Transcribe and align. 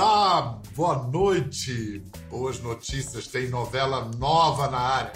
Olá, 0.00 0.62
boa 0.76 1.02
noite. 1.08 2.04
Boas 2.30 2.60
notícias, 2.60 3.26
tem 3.26 3.48
novela 3.48 4.08
nova 4.16 4.70
na 4.70 4.78
área. 4.78 5.12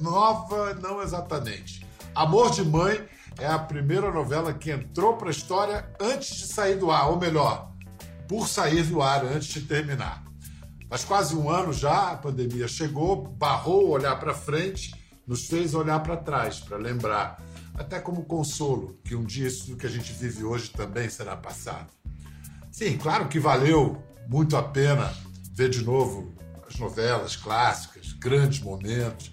Nova, 0.00 0.72
não 0.72 1.02
exatamente. 1.02 1.86
Amor 2.14 2.50
de 2.50 2.64
Mãe 2.64 3.06
é 3.38 3.46
a 3.46 3.58
primeira 3.58 4.10
novela 4.10 4.54
que 4.54 4.70
entrou 4.70 5.18
para 5.18 5.28
a 5.28 5.30
história 5.30 5.86
antes 6.00 6.34
de 6.34 6.46
sair 6.46 6.76
do 6.76 6.90
ar, 6.90 7.10
ou 7.10 7.20
melhor, 7.20 7.74
por 8.26 8.48
sair 8.48 8.84
do 8.84 9.02
ar 9.02 9.22
antes 9.22 9.48
de 9.48 9.60
terminar. 9.60 10.24
Faz 10.88 11.04
quase 11.04 11.36
um 11.36 11.50
ano 11.50 11.70
já, 11.70 12.12
a 12.12 12.16
pandemia 12.16 12.66
chegou, 12.66 13.24
barrou 13.36 13.88
o 13.88 13.90
olhar 13.90 14.18
para 14.18 14.32
frente, 14.32 14.94
nos 15.26 15.46
fez 15.46 15.74
olhar 15.74 16.02
para 16.02 16.16
trás, 16.16 16.58
para 16.58 16.78
lembrar, 16.78 17.38
até 17.74 18.00
como 18.00 18.24
consolo, 18.24 18.98
que 19.04 19.14
um 19.14 19.24
dia 19.24 19.46
isso 19.46 19.76
que 19.76 19.86
a 19.86 19.90
gente 19.90 20.10
vive 20.14 20.42
hoje 20.42 20.70
também 20.70 21.10
será 21.10 21.36
passado. 21.36 21.92
Sim, 22.74 22.98
claro 22.98 23.28
que 23.28 23.38
valeu 23.38 24.02
muito 24.26 24.56
a 24.56 24.62
pena 24.64 25.14
ver 25.52 25.70
de 25.70 25.84
novo 25.84 26.34
as 26.68 26.76
novelas 26.76 27.36
clássicas, 27.36 28.12
grandes 28.14 28.58
momentos, 28.58 29.30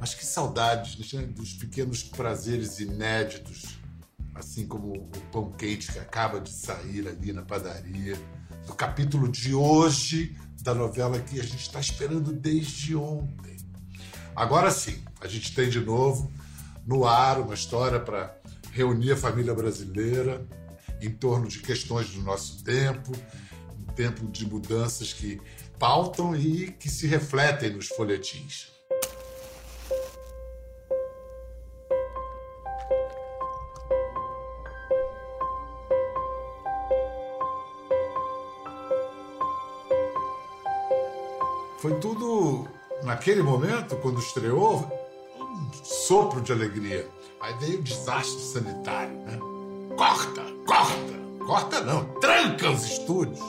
mas 0.00 0.14
que 0.14 0.24
saudades 0.24 1.12
né, 1.12 1.26
dos 1.26 1.52
pequenos 1.52 2.02
prazeres 2.02 2.80
inéditos, 2.80 3.78
assim 4.34 4.66
como 4.66 4.94
o 4.94 5.20
pão 5.30 5.52
quente 5.52 5.92
que 5.92 5.98
acaba 5.98 6.40
de 6.40 6.48
sair 6.48 7.06
ali 7.06 7.30
na 7.30 7.42
padaria, 7.42 8.16
do 8.66 8.72
capítulo 8.72 9.28
de 9.28 9.54
hoje 9.54 10.34
da 10.62 10.74
novela 10.74 11.20
que 11.20 11.38
a 11.38 11.44
gente 11.44 11.60
está 11.60 11.80
esperando 11.80 12.32
desde 12.32 12.96
ontem. 12.96 13.58
Agora 14.34 14.70
sim, 14.70 15.04
a 15.20 15.28
gente 15.28 15.54
tem 15.54 15.68
de 15.68 15.80
novo 15.80 16.32
no 16.86 17.04
ar 17.04 17.38
uma 17.38 17.52
história 17.52 18.00
para 18.00 18.34
reunir 18.72 19.12
a 19.12 19.16
família 19.18 19.52
brasileira 19.52 20.48
em 21.00 21.10
torno 21.10 21.48
de 21.48 21.60
questões 21.60 22.10
do 22.10 22.22
nosso 22.22 22.62
tempo, 22.64 23.12
um 23.78 23.92
tempo 23.92 24.26
de 24.28 24.46
mudanças 24.46 25.12
que 25.12 25.40
pautam 25.78 26.34
e 26.34 26.72
que 26.72 26.88
se 26.88 27.06
refletem 27.06 27.70
nos 27.70 27.88
folhetins. 27.88 28.78
Foi 41.78 41.94
tudo, 42.00 42.66
naquele 43.04 43.40
momento, 43.40 43.96
quando 43.98 44.18
estreou, 44.18 44.80
um 45.38 45.70
sopro 45.84 46.40
de 46.40 46.50
alegria. 46.50 47.08
Aí 47.40 47.54
veio 47.60 47.78
o 47.78 47.82
desastre 47.82 48.42
sanitário, 48.42 49.14
né? 49.20 49.38
Corta, 49.96 50.42
corta, 51.48 51.80
não, 51.80 52.04
tranca 52.20 52.70
os 52.70 52.84
estúdios. 52.84 53.40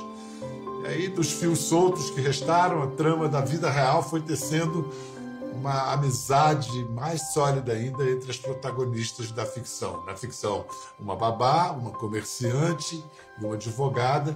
E 0.83 0.87
aí, 0.87 1.07
dos 1.09 1.33
fios 1.33 1.59
soltos 1.59 2.09
que 2.11 2.21
restaram, 2.21 2.81
a 2.81 2.87
trama 2.87 3.27
da 3.27 3.41
vida 3.41 3.69
real 3.69 4.01
foi 4.01 4.21
tecendo 4.21 4.89
uma 5.53 5.91
amizade 5.91 6.85
mais 6.91 7.33
sólida 7.33 7.73
ainda 7.73 8.09
entre 8.09 8.31
as 8.31 8.37
protagonistas 8.37 9.33
da 9.33 9.45
ficção. 9.45 10.05
Na 10.05 10.15
ficção, 10.15 10.65
uma 10.97 11.13
babá, 11.13 11.71
uma 11.71 11.91
comerciante 11.91 13.03
e 13.37 13.43
uma 13.43 13.55
advogada 13.55 14.35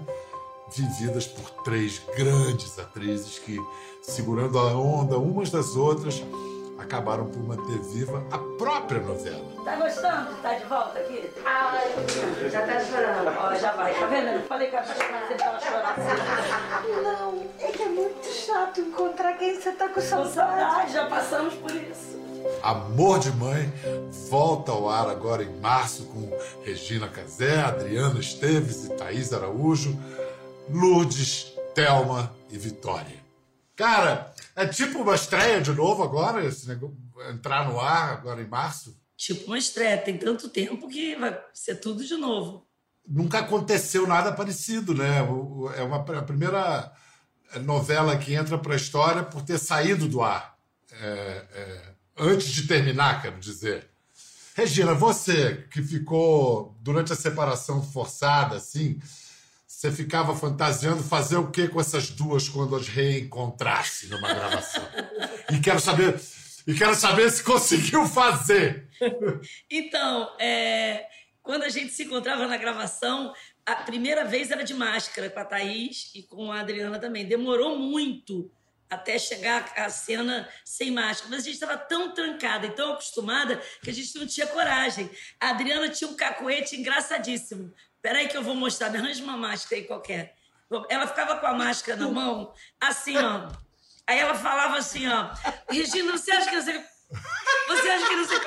vividas 0.75 1.25
por 1.25 1.49
três 1.63 2.01
grandes 2.17 2.77
atrizes 2.77 3.39
que, 3.39 3.57
segurando 4.01 4.59
a 4.59 4.73
onda 4.77 5.17
umas 5.17 5.49
das 5.49 5.77
outras, 5.77 6.21
acabaram 6.77 7.27
por 7.27 7.41
manter 7.41 7.79
viva 7.79 8.25
a 8.29 8.37
própria 8.57 8.99
novela. 8.99 9.52
Tá 9.63 9.75
gostando 9.77 10.29
de 10.29 10.35
estar 10.35 10.53
de 10.59 10.65
volta 10.65 10.99
aqui? 10.99 11.31
Ai, 11.45 12.49
já 12.51 12.65
tá 12.65 12.79
chorando. 12.83 13.37
Ó, 13.39 13.55
já 13.55 13.71
vai, 13.73 13.93
tá 13.93 14.05
vendo? 14.07 14.27
Eu 14.27 14.41
falei 14.47 14.69
que 14.69 14.75
a 14.75 14.83
você 14.83 14.93
tava 15.35 15.59
chorando. 15.59 17.03
Não, 17.03 17.49
é 17.59 17.71
que 17.71 17.81
é 17.81 17.89
muito 17.89 18.27
chato 18.27 18.81
encontrar 18.81 19.37
quem 19.37 19.59
você 19.59 19.71
tá 19.71 19.87
com 19.89 20.01
saudade. 20.01 20.29
Com 20.29 20.35
saudade, 20.35 20.93
já 20.93 21.05
passamos 21.07 21.53
por 21.55 21.71
isso. 21.71 22.21
Amor 22.61 23.19
de 23.19 23.31
Mãe 23.31 23.71
volta 24.29 24.73
ao 24.73 24.89
ar 24.89 25.09
agora 25.09 25.43
em 25.43 25.59
março 25.59 26.05
com 26.07 26.29
Regina 26.63 27.07
Casé, 27.07 27.61
Adriana 27.61 28.19
Esteves 28.19 28.85
e 28.85 28.89
Thaís 28.89 29.31
Araújo 29.31 29.97
Lourdes, 30.69 31.53
Thelma 31.73 32.33
e 32.49 32.57
Vitória. 32.57 33.23
Cara, 33.75 34.33
é 34.55 34.67
tipo 34.67 34.99
uma 34.99 35.15
estreia 35.15 35.61
de 35.61 35.71
novo 35.71 36.03
agora, 36.03 36.43
esse 36.45 36.67
negócio, 36.67 36.95
entrar 37.31 37.67
no 37.67 37.79
ar 37.79 38.13
agora 38.13 38.41
em 38.41 38.47
março? 38.47 38.95
Tipo 39.23 39.47
uma 39.47 39.57
estreia, 39.57 39.97
tem 39.97 40.17
tanto 40.17 40.49
tempo 40.49 40.89
que 40.89 41.15
vai 41.15 41.39
ser 41.53 41.75
tudo 41.75 42.03
de 42.03 42.17
novo. 42.17 42.67
Nunca 43.07 43.39
aconteceu 43.39 44.05
nada 44.05 44.33
parecido, 44.33 44.93
né? 44.93 45.19
É 45.77 45.81
uma, 45.81 45.95
a 45.95 46.21
primeira 46.21 46.91
novela 47.61 48.17
que 48.17 48.33
entra 48.33 48.57
para 48.57 48.73
a 48.73 48.75
história 48.75 49.23
por 49.23 49.41
ter 49.41 49.57
saído 49.57 50.09
do 50.09 50.21
ar. 50.21 50.57
É, 50.91 51.45
é, 51.53 51.81
antes 52.17 52.49
de 52.49 52.67
terminar, 52.67 53.21
quero 53.21 53.39
dizer. 53.39 53.87
Regina, 54.55 54.93
você 54.93 55.67
que 55.71 55.81
ficou 55.81 56.77
durante 56.81 57.13
a 57.13 57.15
separação 57.15 57.81
forçada, 57.81 58.57
assim, 58.57 58.99
você 59.65 59.89
ficava 59.89 60.35
fantasiando 60.35 61.01
fazer 61.01 61.37
o 61.37 61.49
que 61.49 61.69
com 61.69 61.79
essas 61.79 62.09
duas 62.09 62.49
quando 62.49 62.75
as 62.75 62.89
reencontrasse 62.89 64.07
numa 64.07 64.33
gravação? 64.33 64.83
e 65.49 65.61
quero 65.61 65.79
saber, 65.79 66.19
e 66.65 66.73
quero 66.73 66.95
saber 66.95 67.29
se 67.29 67.43
conseguiu 67.43 68.05
fazer. 68.05 68.89
então, 69.69 70.35
é, 70.39 71.07
quando 71.41 71.63
a 71.63 71.69
gente 71.69 71.91
se 71.91 72.03
encontrava 72.03 72.47
na 72.47 72.57
gravação, 72.57 73.33
a 73.65 73.75
primeira 73.75 74.23
vez 74.23 74.51
era 74.51 74.63
de 74.63 74.73
máscara 74.73 75.29
com 75.29 75.39
a 75.39 75.45
Thaís 75.45 76.11
e 76.15 76.23
com 76.23 76.51
a 76.51 76.59
Adriana 76.59 76.99
também. 76.99 77.25
Demorou 77.25 77.77
muito 77.77 78.51
até 78.89 79.17
chegar 79.17 79.73
a 79.75 79.89
cena 79.89 80.47
sem 80.63 80.91
máscara. 80.91 81.29
Mas 81.29 81.41
a 81.41 81.45
gente 81.45 81.55
estava 81.55 81.77
tão 81.77 82.13
trancada 82.13 82.67
e 82.67 82.71
tão 82.71 82.93
acostumada 82.93 83.61
que 83.81 83.89
a 83.89 83.93
gente 83.93 84.15
não 84.17 84.27
tinha 84.27 84.47
coragem. 84.47 85.09
A 85.39 85.49
Adriana 85.49 85.89
tinha 85.89 86.09
um 86.09 86.15
cacoete 86.15 86.75
engraçadíssimo. 86.75 87.73
Peraí 88.01 88.27
que 88.27 88.37
eu 88.37 88.43
vou 88.43 88.55
mostrar, 88.55 88.89
me 88.89 88.97
arranja 88.97 89.23
uma 89.23 89.37
máscara 89.37 89.81
aí 89.81 89.87
qualquer. 89.87 90.35
Ela 90.89 91.07
ficava 91.07 91.37
com 91.37 91.45
a 91.45 91.53
máscara 91.53 91.97
na 91.97 92.09
mão, 92.09 92.53
assim, 92.79 93.17
ó. 93.17 93.49
Aí 94.07 94.19
ela 94.19 94.35
falava 94.35 94.77
assim, 94.77 95.07
ó. 95.07 95.31
Regina, 95.69 96.11
você 96.11 96.31
acha 96.31 96.49
que 96.49 96.55
não 96.55 96.63
sei... 96.63 96.83
Você 97.67 97.89
acha 97.89 98.07
que 98.07 98.15
não 98.15 98.27
sei... 98.27 98.41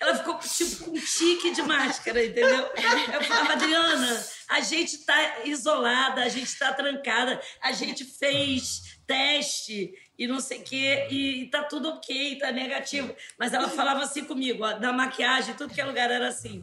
Ela 0.00 0.16
ficou 0.16 0.38
tipo 0.38 0.84
com 0.84 0.90
um 0.92 1.00
tique 1.00 1.50
de 1.50 1.62
máscara, 1.62 2.24
entendeu? 2.24 2.70
Eu 3.12 3.24
falava, 3.24 3.54
Adriana, 3.54 4.26
a 4.48 4.60
gente 4.60 4.98
tá 4.98 5.40
isolada, 5.44 6.22
a 6.22 6.28
gente 6.28 6.56
tá 6.56 6.72
trancada, 6.72 7.40
a 7.60 7.72
gente 7.72 8.04
fez 8.04 8.98
teste 9.06 9.92
e 10.16 10.26
não 10.28 10.38
sei 10.38 10.60
o 10.60 10.64
quê, 10.64 11.08
e 11.10 11.48
tá 11.50 11.64
tudo 11.64 11.88
ok, 11.88 12.38
tá 12.38 12.52
negativo. 12.52 13.14
Mas 13.36 13.52
ela 13.52 13.68
falava 13.68 14.02
assim 14.04 14.24
comigo, 14.24 14.64
ó, 14.64 14.74
da 14.74 14.92
maquiagem, 14.92 15.54
tudo 15.54 15.74
que 15.74 15.80
é 15.80 15.84
lugar 15.84 16.10
era 16.10 16.28
assim. 16.28 16.62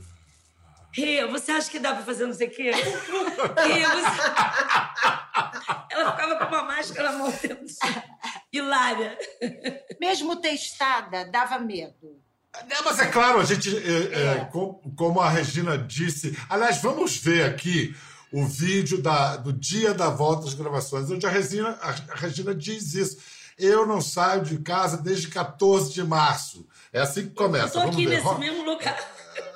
Rê, 0.95 1.25
você 1.28 1.51
acha 1.51 1.69
que 1.69 1.78
dá 1.78 1.94
pra 1.94 2.03
fazer 2.03 2.25
não 2.25 2.33
sei 2.33 2.47
o 2.47 2.51
quê? 2.51 2.72
Rê, 2.72 2.81
você... 2.81 4.16
Ela 5.91 6.11
ficava 6.11 6.35
com 6.38 6.45
uma 6.45 6.63
máscara 6.63 7.11
na 7.11 7.17
mão 7.17 7.33
Hilária. 8.51 9.17
Mesmo 10.00 10.38
testada, 10.38 11.25
dava 11.25 11.59
medo. 11.59 12.22
É, 12.69 12.81
mas 12.83 13.00
é 13.00 13.07
claro, 13.07 13.39
a 13.39 13.44
gente, 13.44 13.75
é, 13.75 13.81
é. 13.81 14.28
É, 14.38 14.50
como 14.95 15.19
a 15.19 15.29
Regina 15.29 15.78
disse. 15.78 16.38
Aliás, 16.50 16.78
vamos 16.81 17.17
ver 17.17 17.44
aqui 17.45 17.94
o 18.31 18.45
vídeo 18.45 19.01
da, 19.01 19.35
do 19.35 19.51
dia 19.51 19.94
da 19.94 20.09
volta 20.09 20.45
das 20.45 20.53
gravações, 20.53 21.12
onde 21.12 21.25
a 21.25 21.29
Regina, 21.29 21.77
a 21.81 22.16
Regina 22.16 22.56
diz 22.56 22.94
isso. 22.94 23.17
Eu 23.57 23.85
não 23.85 24.01
saio 24.01 24.44
de 24.44 24.57
casa 24.59 24.97
desde 24.97 25.27
14 25.27 25.94
de 25.94 26.03
março. 26.03 26.67
É 26.91 27.01
assim 27.01 27.27
que 27.27 27.33
começa. 27.33 27.79
Eu 27.79 27.83
tô 27.83 27.89
aqui 27.89 28.06
nesse 28.06 28.35
mesmo 28.35 28.63
lugar. 28.63 28.97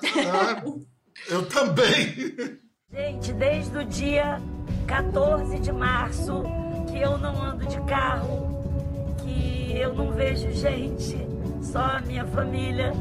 É. 0.03 0.89
Eu 1.27 1.45
também. 1.45 2.59
Gente, 2.91 3.33
desde 3.33 3.77
o 3.77 3.83
dia 3.85 4.41
14 4.87 5.59
de 5.59 5.71
março 5.71 6.43
que 6.89 6.99
eu 6.99 7.17
não 7.17 7.41
ando 7.41 7.65
de 7.67 7.79
carro, 7.81 9.15
que 9.19 9.77
eu 9.77 9.93
não 9.93 10.11
vejo 10.11 10.51
gente, 10.51 11.17
só 11.61 11.79
a 11.79 12.01
minha 12.01 12.25
família. 12.25 12.93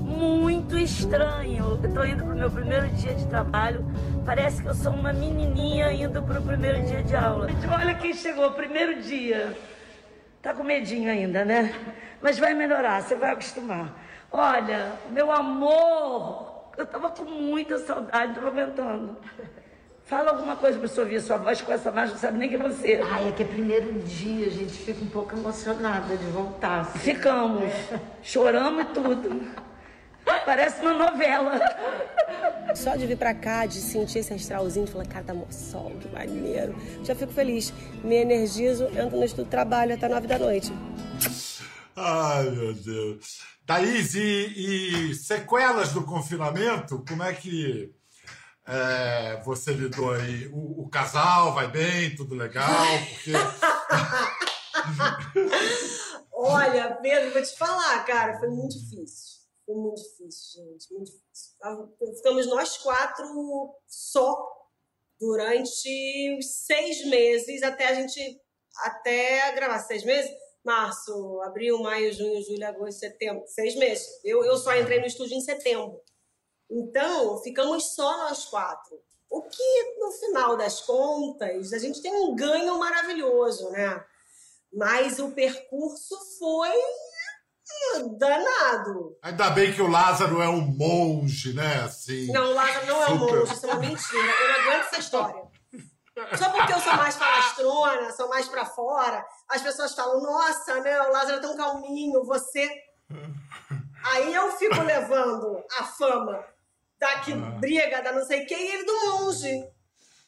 Muito 0.00 0.76
estranho. 0.76 1.78
Eu 1.82 1.94
tô 1.94 2.04
indo 2.04 2.24
pro 2.24 2.34
meu 2.34 2.50
primeiro 2.50 2.88
dia 2.88 3.14
de 3.14 3.26
trabalho. 3.26 3.84
Parece 4.26 4.62
que 4.62 4.68
eu 4.68 4.74
sou 4.74 4.92
uma 4.92 5.12
menininha 5.12 5.92
indo 5.92 6.22
pro 6.22 6.42
primeiro 6.42 6.82
dia 6.82 7.02
de 7.02 7.16
aula. 7.16 7.48
Olha 7.70 7.94
quem 7.94 8.12
chegou, 8.12 8.50
primeiro 8.52 9.00
dia. 9.00 9.56
Tá 10.42 10.52
com 10.52 10.64
medinho 10.64 11.10
ainda, 11.10 11.44
né? 11.44 11.72
Mas 12.20 12.38
vai 12.38 12.52
melhorar, 12.52 13.02
você 13.02 13.14
vai 13.14 13.30
acostumar. 13.30 13.96
Olha, 14.30 14.92
meu 15.10 15.30
amor, 15.30 16.51
eu 16.76 16.84
estava 16.84 17.10
com 17.10 17.24
muita 17.24 17.78
saudade, 17.78 18.32
estou 18.32 18.48
aguentando. 18.48 19.16
Fala 20.04 20.30
alguma 20.32 20.56
coisa 20.56 20.78
para 20.78 21.02
ouvir 21.02 21.20
sua 21.20 21.38
voz 21.38 21.62
com 21.62 21.72
essa 21.72 21.90
voz, 21.90 22.10
não 22.10 22.18
sabe 22.18 22.38
nem 22.38 22.48
que 22.48 22.56
é 22.56 22.58
você. 22.58 23.00
Ai, 23.02 23.28
é 23.28 23.32
que 23.32 23.42
é 23.42 23.46
primeiro 23.46 23.92
dia, 24.00 24.46
a 24.46 24.50
gente 24.50 24.72
fica 24.72 25.02
um 25.02 25.08
pouco 25.08 25.34
emocionada 25.36 26.16
de 26.16 26.24
voltar. 26.26 26.80
Assim. 26.80 26.98
Ficamos. 26.98 27.64
É. 27.64 28.00
Choramos 28.22 28.82
e 28.82 28.86
tudo. 28.86 29.40
Parece 30.44 30.80
uma 30.82 30.92
novela. 30.92 31.58
Só 32.74 32.96
de 32.96 33.06
vir 33.06 33.16
pra 33.16 33.34
cá, 33.34 33.66
de 33.66 33.80
sentir 33.80 34.18
esse 34.18 34.32
astralzinho, 34.32 34.86
de 34.86 34.92
falar, 34.92 35.06
cara, 35.06 35.24
tá 35.24 35.34
sol, 35.50 35.92
que 36.00 36.08
maneiro. 36.08 36.74
Já 37.04 37.14
fico 37.14 37.32
feliz. 37.32 37.72
Me 38.02 38.16
energizo, 38.16 38.86
entro 38.96 39.16
no 39.16 39.24
estudo 39.24 39.48
trabalho 39.48 39.94
até 39.94 40.08
nove 40.08 40.26
da 40.26 40.38
noite. 40.38 40.72
Ai, 41.96 42.50
meu 42.50 42.72
Deus. 42.74 43.51
Thaís, 43.66 44.14
e, 44.14 45.10
e 45.10 45.14
sequelas 45.14 45.92
do 45.92 46.04
confinamento? 46.04 47.04
Como 47.06 47.22
é 47.22 47.32
que 47.32 47.94
é, 48.66 49.40
você 49.44 49.72
lidou 49.72 50.12
aí? 50.12 50.48
O, 50.48 50.82
o, 50.82 50.88
casal 50.88 51.54
vai 51.54 51.68
bem? 51.68 52.14
Tudo 52.14 52.34
legal? 52.34 52.86
Porque... 53.08 53.32
Olha, 56.32 56.96
Pedro, 56.96 57.32
vou 57.32 57.42
te 57.42 57.56
falar, 57.56 58.04
cara, 58.04 58.38
foi 58.38 58.48
muito 58.48 58.78
difícil. 58.78 59.40
Foi 59.64 59.76
muito 59.76 60.02
difícil, 60.02 60.64
gente, 60.64 60.92
muito 60.92 61.12
difícil. 61.12 61.54
Ficamos 62.16 62.48
nós 62.48 62.76
quatro 62.78 63.72
só 63.86 64.36
durante 65.20 66.42
seis 66.42 67.06
meses 67.06 67.62
até 67.62 67.86
a 67.88 67.94
gente 67.94 68.40
até 68.78 69.52
gravar 69.52 69.78
seis 69.78 70.04
meses 70.04 70.28
março, 70.64 71.40
abril, 71.42 71.82
maio, 71.82 72.12
junho, 72.12 72.42
julho, 72.42 72.66
agosto, 72.66 73.00
setembro, 73.00 73.44
seis 73.46 73.74
meses. 73.76 74.06
Eu, 74.24 74.44
eu 74.44 74.56
só 74.56 74.76
entrei 74.76 75.00
no 75.00 75.06
estúdio 75.06 75.36
em 75.36 75.40
setembro. 75.40 76.00
Então, 76.70 77.38
ficamos 77.42 77.94
só 77.94 78.16
nós 78.18 78.44
quatro. 78.46 78.98
O 79.28 79.42
que, 79.42 79.96
no 79.98 80.12
final 80.12 80.56
das 80.56 80.80
contas, 80.82 81.72
a 81.72 81.78
gente 81.78 82.02
tem 82.02 82.12
um 82.12 82.34
ganho 82.34 82.78
maravilhoso, 82.78 83.70
né? 83.70 84.04
Mas 84.72 85.18
o 85.18 85.30
percurso 85.32 86.16
foi 86.38 86.70
danado. 88.18 89.16
Ainda 89.22 89.50
bem 89.50 89.72
que 89.72 89.82
o 89.82 89.86
Lázaro 89.86 90.40
é 90.40 90.48
um 90.48 90.60
monge, 90.60 91.52
né? 91.54 91.82
Assim, 91.84 92.30
não, 92.32 92.50
o 92.50 92.54
Lázaro 92.54 92.86
não 92.86 93.00
super... 93.00 93.10
é 93.10 93.14
um 93.14 93.18
monge, 93.18 93.54
isso 93.54 93.66
é 93.66 93.68
uma 93.68 93.80
mentira. 93.80 94.32
Eu 94.40 94.48
não 94.48 94.60
aguento 94.60 94.86
essa 94.86 95.00
história. 95.00 95.42
Só 96.36 96.50
porque 96.50 96.72
eu 96.72 96.80
sou 96.80 96.94
mais 96.94 97.16
falastrona, 97.16 98.12
sou 98.12 98.28
mais 98.28 98.48
para 98.48 98.64
fora, 98.64 99.24
as 99.48 99.62
pessoas 99.62 99.94
falam, 99.94 100.22
nossa, 100.22 100.80
né, 100.80 101.00
o 101.02 101.12
Lázaro 101.12 101.38
é 101.38 101.40
tão 101.40 101.56
calminho, 101.56 102.24
você. 102.24 102.68
Aí 104.04 104.34
eu 104.34 104.50
fico 104.52 104.80
levando 104.82 105.62
a 105.78 105.84
fama 105.84 106.44
da 106.98 107.20
que 107.20 107.32
ah. 107.32 107.36
briga, 107.58 108.02
da 108.02 108.12
não 108.12 108.24
sei 108.24 108.44
quem, 108.44 108.58
e 108.58 108.72
ele 108.72 108.84
do 108.84 109.06
monge. 109.06 109.68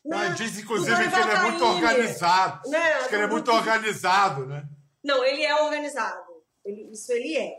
Né? 0.04 0.16
Ah, 0.16 0.28
diz, 0.28 0.58
inclusive, 0.58 1.10
que 1.10 1.18
ele 1.18 1.30
é 1.30 1.40
muito 1.40 1.64
organizado. 1.64 2.68
Né? 2.68 2.98
Diz 2.98 3.06
que 3.06 3.14
ele 3.14 3.24
é 3.24 3.28
muito 3.28 3.50
organizado, 3.50 4.46
né? 4.46 4.68
Não, 5.02 5.24
ele 5.24 5.44
é 5.44 5.54
organizado. 5.62 6.22
Ele, 6.64 6.90
isso 6.92 7.12
ele 7.12 7.36
é. 7.36 7.56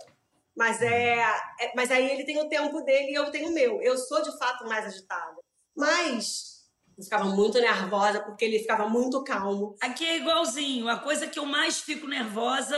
Mas, 0.55 0.81
é, 0.81 1.19
é, 1.59 1.73
mas 1.75 1.91
aí 1.91 2.09
ele 2.09 2.23
tem 2.23 2.39
o 2.39 2.47
tempo 2.47 2.81
dele 2.81 3.11
e 3.11 3.15
eu 3.15 3.31
tenho 3.31 3.49
o 3.49 3.53
meu. 3.53 3.81
Eu 3.81 3.97
sou, 3.97 4.21
de 4.21 4.37
fato, 4.37 4.65
mais 4.65 4.85
agitada. 4.85 5.37
Mas 5.75 6.54
eu 6.97 7.03
ficava 7.03 7.25
muito 7.25 7.59
nervosa 7.59 8.21
porque 8.21 8.45
ele 8.45 8.59
ficava 8.59 8.87
muito 8.87 9.23
calmo. 9.23 9.75
Aqui 9.81 10.05
é 10.05 10.17
igualzinho. 10.17 10.87
A 10.87 10.97
coisa 10.97 11.27
que 11.27 11.39
eu 11.39 11.45
mais 11.45 11.79
fico 11.79 12.07
nervosa 12.07 12.77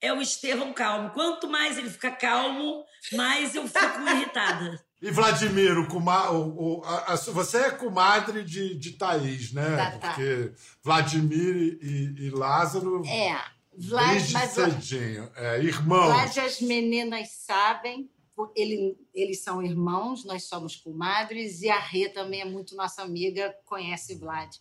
é 0.00 0.12
o 0.12 0.20
Estevão 0.20 0.72
calmo. 0.72 1.10
Quanto 1.10 1.48
mais 1.48 1.78
ele 1.78 1.90
fica 1.90 2.10
calmo, 2.10 2.84
mais 3.12 3.54
eu 3.54 3.66
fico 3.66 4.00
irritada. 4.08 4.84
E 5.02 5.10
Vladimir, 5.10 5.76
o, 5.78 5.86
o, 5.88 6.82
a, 6.84 7.12
a, 7.12 7.16
você 7.16 7.58
é 7.58 7.70
comadre 7.70 8.42
de, 8.42 8.74
de 8.76 8.92
Thaís, 8.92 9.52
né? 9.52 9.76
Tá, 9.76 9.90
tá. 9.90 10.08
Porque 10.08 10.52
Vladimir 10.82 11.78
e, 11.82 12.26
e 12.26 12.30
Lázaro. 12.30 13.04
É, 13.06 13.38
Vlad, 13.76 14.12
desde 14.12 14.32
mas 14.32 14.50
cedinho. 14.50 15.30
É, 15.36 15.60
irmãos. 15.62 16.06
Vlad, 16.06 16.38
as 16.38 16.60
meninas 16.60 17.28
sabem, 17.30 18.10
ele, 18.54 18.96
eles 19.14 19.42
são 19.42 19.62
irmãos, 19.62 20.24
nós 20.24 20.44
somos 20.44 20.76
comadres, 20.76 21.62
e 21.62 21.68
a 21.68 21.78
Rê 21.78 22.08
também 22.08 22.40
é 22.40 22.44
muito 22.44 22.76
nossa 22.76 23.02
amiga, 23.02 23.56
conhece 23.64 24.14
Vlad. 24.16 24.54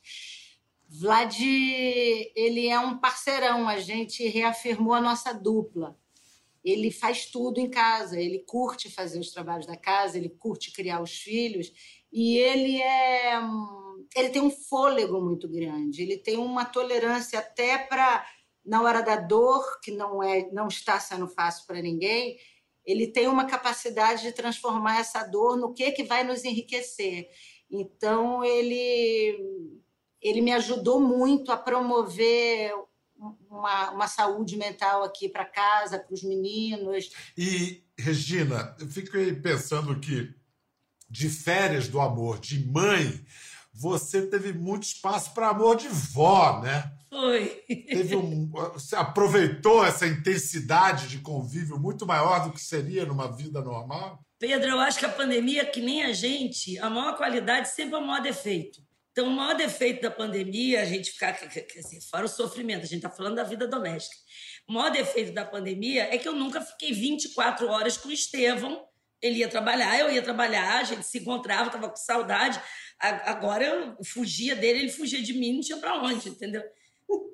Vlad, 0.88 1.36
ele 1.42 2.68
é 2.68 2.80
um 2.80 2.98
parceirão, 2.98 3.68
a 3.68 3.80
gente 3.80 4.28
reafirmou 4.28 4.94
a 4.94 5.02
nossa 5.02 5.34
dupla. 5.34 5.98
Ele 6.64 6.90
faz 6.90 7.26
tudo 7.28 7.60
em 7.60 7.70
casa, 7.70 8.20
ele 8.20 8.40
curte 8.40 8.90
fazer 8.90 9.20
os 9.20 9.32
trabalhos 9.32 9.68
da 9.68 9.76
casa, 9.76 10.18
ele 10.18 10.30
curte 10.30 10.72
criar 10.72 11.02
os 11.02 11.12
filhos, 11.12 11.72
e 12.12 12.38
ele 12.38 12.82
é 12.82 13.40
ele 14.16 14.30
tem 14.30 14.42
um 14.42 14.50
fôlego 14.50 15.22
muito 15.22 15.50
grande, 15.50 16.02
ele 16.02 16.18
tem 16.18 16.38
uma 16.38 16.64
tolerância 16.66 17.40
até 17.40 17.78
para 17.78 18.26
na 18.66 18.82
hora 18.82 19.02
da 19.02 19.16
dor, 19.16 19.80
que 19.82 19.92
não 19.92 20.24
é 20.24 20.50
não 20.52 20.68
está 20.68 21.00
sendo 21.00 21.28
fácil 21.28 21.68
para 21.68 21.82
ninguém, 21.82 22.38
ele 22.86 23.08
tem 23.08 23.28
uma 23.28 23.46
capacidade 23.46 24.22
de 24.22 24.32
transformar 24.32 25.00
essa 25.00 25.24
dor 25.24 25.58
no 25.58 25.74
que 25.74 25.92
que 25.92 26.04
vai 26.04 26.24
nos 26.24 26.44
enriquecer. 26.44 27.28
Então 27.70 28.44
ele 28.44 29.74
ele 30.22 30.42
me 30.42 30.52
ajudou 30.54 31.00
muito 31.00 31.52
a 31.52 31.58
promover 31.58 32.74
uma, 33.50 33.92
uma 33.92 34.08
saúde 34.08 34.58
mental 34.58 35.04
aqui 35.04 35.30
para 35.30 35.46
casa, 35.46 36.00
para 36.00 36.14
os 36.14 36.24
meninos. 36.24 37.12
E, 37.38 37.84
Regina, 37.98 38.76
eu 38.80 38.88
fiquei 38.88 39.34
pensando 39.34 40.00
que 40.00 40.34
de 41.10 41.30
férias 41.30 41.88
do 41.88 42.02
amor 42.02 42.40
de 42.40 42.66
mãe, 42.66 43.24
você 43.74 44.26
teve 44.26 44.52
muito 44.54 44.84
espaço 44.84 45.34
para 45.34 45.50
amor 45.50 45.76
de 45.76 45.88
vó, 45.88 46.62
né? 46.62 46.95
Foi. 47.16 47.64
Teve 47.88 48.18
um, 48.18 48.50
você 48.74 48.94
aproveitou 48.94 49.86
essa 49.86 50.06
intensidade 50.06 51.08
de 51.08 51.20
convívio 51.20 51.80
muito 51.80 52.06
maior 52.06 52.44
do 52.44 52.52
que 52.52 52.60
seria 52.60 53.06
numa 53.06 53.34
vida 53.34 53.62
normal? 53.62 54.20
Pedro, 54.38 54.72
eu 54.72 54.80
acho 54.82 55.00
que 55.00 55.06
a 55.06 55.10
pandemia, 55.10 55.64
que 55.64 55.80
nem 55.80 56.04
a 56.04 56.12
gente, 56.12 56.78
a 56.78 56.90
maior 56.90 57.16
qualidade 57.16 57.70
sempre 57.70 57.96
é 57.96 57.98
o 58.00 58.06
maior 58.06 58.22
defeito. 58.22 58.82
Então, 59.14 59.30
o 59.30 59.32
maior 59.32 59.56
defeito 59.56 60.02
da 60.02 60.12
pandemia, 60.12 60.82
a 60.82 60.86
gente 60.86 61.12
ficar, 61.12 61.32
quer 61.32 61.66
dizer, 61.66 62.02
fora 62.02 62.26
o 62.26 62.28
sofrimento, 62.28 62.84
a 62.84 62.86
gente 62.86 62.98
está 62.98 63.10
falando 63.10 63.36
da 63.36 63.46
vida 63.46 63.66
doméstica. 63.66 64.18
O 64.68 64.74
maior 64.74 64.92
defeito 64.92 65.32
da 65.32 65.46
pandemia 65.46 66.14
é 66.14 66.18
que 66.18 66.28
eu 66.28 66.34
nunca 66.34 66.60
fiquei 66.60 66.92
24 66.92 67.70
horas 67.70 67.96
com 67.96 68.10
o 68.10 68.12
Estevão. 68.12 68.86
Ele 69.22 69.40
ia 69.40 69.48
trabalhar, 69.48 69.98
eu 69.98 70.12
ia 70.12 70.22
trabalhar, 70.22 70.80
a 70.80 70.84
gente 70.84 71.04
se 71.04 71.20
encontrava, 71.20 71.68
estava 71.68 71.88
com 71.88 71.96
saudade. 71.96 72.60
Agora 73.00 73.64
eu 73.64 74.04
fugia 74.04 74.54
dele, 74.54 74.80
ele 74.80 74.92
fugia 74.92 75.22
de 75.22 75.32
mim, 75.32 75.54
não 75.54 75.62
tinha 75.62 75.78
para 75.78 75.98
onde, 76.02 76.28
entendeu? 76.28 76.62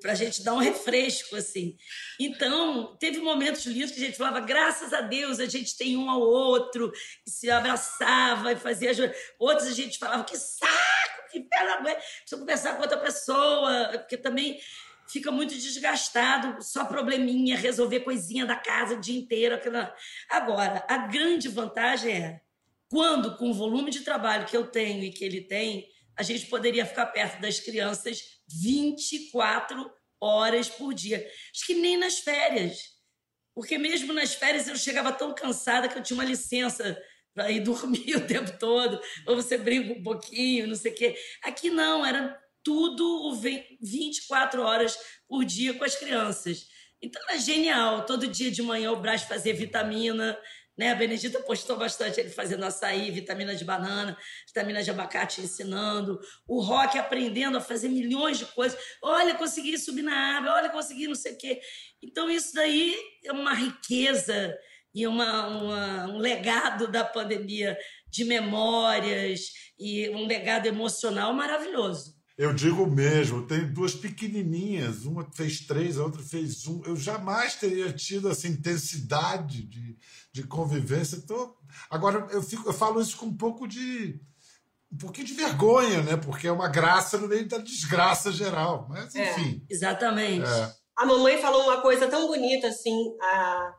Para 0.00 0.12
a 0.12 0.14
gente 0.14 0.42
dar 0.42 0.54
um 0.54 0.58
refresco, 0.58 1.36
assim. 1.36 1.76
Então, 2.18 2.96
teve 2.96 3.20
momentos 3.20 3.64
lindos 3.64 3.92
que 3.92 4.02
a 4.02 4.06
gente 4.06 4.18
falava, 4.18 4.40
graças 4.40 4.92
a 4.92 5.00
Deus, 5.00 5.38
a 5.38 5.46
gente 5.46 5.76
tem 5.76 5.96
um 5.96 6.10
ao 6.10 6.20
outro, 6.20 6.92
e 7.26 7.30
se 7.30 7.50
abraçava 7.50 8.52
e 8.52 8.56
fazia... 8.56 8.92
Outros 9.38 9.68
a 9.68 9.72
gente 9.72 9.98
falava, 9.98 10.24
que 10.24 10.36
saco, 10.36 11.30
que 11.30 11.40
pela 11.40 11.80
mãe, 11.80 11.94
precisa 11.94 12.38
conversar 12.38 12.76
com 12.76 12.82
outra 12.82 12.98
pessoa, 12.98 13.90
porque 13.98 14.16
também 14.16 14.60
fica 15.08 15.30
muito 15.30 15.54
desgastado, 15.54 16.62
só 16.62 16.84
probleminha, 16.84 17.56
resolver 17.56 18.00
coisinha 18.00 18.46
da 18.46 18.56
casa 18.56 18.94
o 18.94 19.00
dia 19.00 19.18
inteiro. 19.18 19.54
Aquela... 19.54 19.94
Agora, 20.28 20.84
a 20.88 20.98
grande 21.06 21.48
vantagem 21.48 22.12
é, 22.12 22.40
quando, 22.88 23.36
com 23.36 23.50
o 23.50 23.54
volume 23.54 23.90
de 23.90 24.00
trabalho 24.00 24.46
que 24.46 24.56
eu 24.56 24.66
tenho 24.66 25.04
e 25.04 25.12
que 25.12 25.24
ele 25.24 25.42
tem, 25.42 25.88
a 26.16 26.22
gente 26.22 26.46
poderia 26.46 26.86
ficar 26.86 27.06
perto 27.06 27.40
das 27.40 27.60
crianças 27.60 28.20
24 28.48 29.90
horas 30.20 30.68
por 30.68 30.94
dia. 30.94 31.26
Acho 31.54 31.66
que 31.66 31.74
nem 31.74 31.96
nas 31.96 32.18
férias. 32.18 32.92
Porque 33.54 33.76
mesmo 33.76 34.12
nas 34.12 34.34
férias 34.34 34.68
eu 34.68 34.76
chegava 34.76 35.12
tão 35.12 35.34
cansada 35.34 35.88
que 35.88 35.98
eu 35.98 36.02
tinha 36.02 36.16
uma 36.16 36.24
licença 36.24 37.00
para 37.34 37.50
ir 37.50 37.60
dormir 37.64 38.16
o 38.16 38.26
tempo 38.26 38.58
todo, 38.58 39.00
ou 39.26 39.36
você 39.36 39.56
brinca 39.58 39.92
um 39.92 40.02
pouquinho, 40.02 40.66
não 40.66 40.74
sei 40.74 40.92
o 40.92 40.94
quê. 40.94 41.16
Aqui 41.42 41.70
não, 41.70 42.04
era 42.04 42.38
tudo 42.62 43.34
24 43.80 44.62
horas 44.62 44.96
por 45.28 45.44
dia 45.44 45.74
com 45.74 45.84
as 45.84 45.96
crianças. 45.96 46.66
Então 47.00 47.20
era 47.28 47.38
genial. 47.38 48.06
Todo 48.06 48.28
dia 48.28 48.50
de 48.50 48.62
manhã 48.62 48.92
o 48.92 49.00
Brás 49.00 49.22
fazia 49.22 49.52
vitamina, 49.52 50.38
né? 50.76 50.90
A 50.90 50.94
Benedita 50.94 51.40
postou 51.40 51.76
bastante 51.76 52.20
ele 52.20 52.30
fazendo 52.30 52.64
açaí, 52.64 53.10
vitamina 53.10 53.54
de 53.54 53.64
banana, 53.64 54.16
vitamina 54.46 54.82
de 54.82 54.90
abacate 54.90 55.40
ensinando. 55.40 56.20
O 56.46 56.60
Rock 56.62 56.98
aprendendo 56.98 57.58
a 57.58 57.60
fazer 57.60 57.88
milhões 57.88 58.38
de 58.38 58.46
coisas. 58.46 58.78
Olha, 59.02 59.34
consegui 59.34 59.76
subir 59.78 60.02
na 60.02 60.36
árvore, 60.36 60.54
olha, 60.54 60.70
consegui 60.70 61.06
não 61.06 61.14
sei 61.14 61.32
o 61.32 61.38
quê. 61.38 61.60
Então, 62.02 62.30
isso 62.30 62.54
daí 62.54 62.96
é 63.24 63.32
uma 63.32 63.54
riqueza 63.54 64.56
e 64.94 65.06
uma, 65.06 65.46
uma, 65.48 66.06
um 66.08 66.18
legado 66.18 66.86
da 66.86 67.04
pandemia 67.04 67.78
de 68.08 68.24
memórias 68.24 69.52
e 69.78 70.08
um 70.10 70.26
legado 70.26 70.66
emocional 70.66 71.32
maravilhoso. 71.32 72.21
Eu 72.36 72.52
digo 72.52 72.86
mesmo, 72.86 73.46
tem 73.46 73.70
duas 73.70 73.94
pequenininhas, 73.94 75.04
uma 75.04 75.28
fez 75.32 75.60
três, 75.60 75.98
a 75.98 76.04
outra 76.04 76.22
fez 76.22 76.66
um. 76.66 76.82
Eu 76.84 76.96
jamais 76.96 77.56
teria 77.56 77.92
tido 77.92 78.30
essa 78.30 78.48
intensidade 78.48 79.62
de, 79.64 79.98
de 80.32 80.42
convivência. 80.44 81.20
Tô... 81.20 81.54
Agora, 81.90 82.26
eu, 82.30 82.42
fico, 82.42 82.68
eu 82.68 82.72
falo 82.72 83.00
isso 83.00 83.16
com 83.16 83.26
um 83.26 83.36
pouco 83.36 83.68
de. 83.68 84.18
um 84.90 84.96
pouquinho 84.96 85.26
de 85.26 85.34
vergonha, 85.34 86.02
né? 86.02 86.16
Porque 86.16 86.46
é 86.46 86.52
uma 86.52 86.68
graça 86.68 87.18
no 87.18 87.28
meio 87.28 87.46
da 87.46 87.58
desgraça 87.58 88.32
geral. 88.32 88.86
Mas, 88.88 89.14
é, 89.14 89.30
enfim. 89.30 89.64
É, 89.68 89.74
exatamente. 89.74 90.48
É. 90.48 90.72
A 90.96 91.04
mamãe 91.04 91.38
falou 91.38 91.64
uma 91.64 91.82
coisa 91.82 92.08
tão 92.08 92.26
bonita 92.26 92.68
assim. 92.68 93.14
A... 93.20 93.74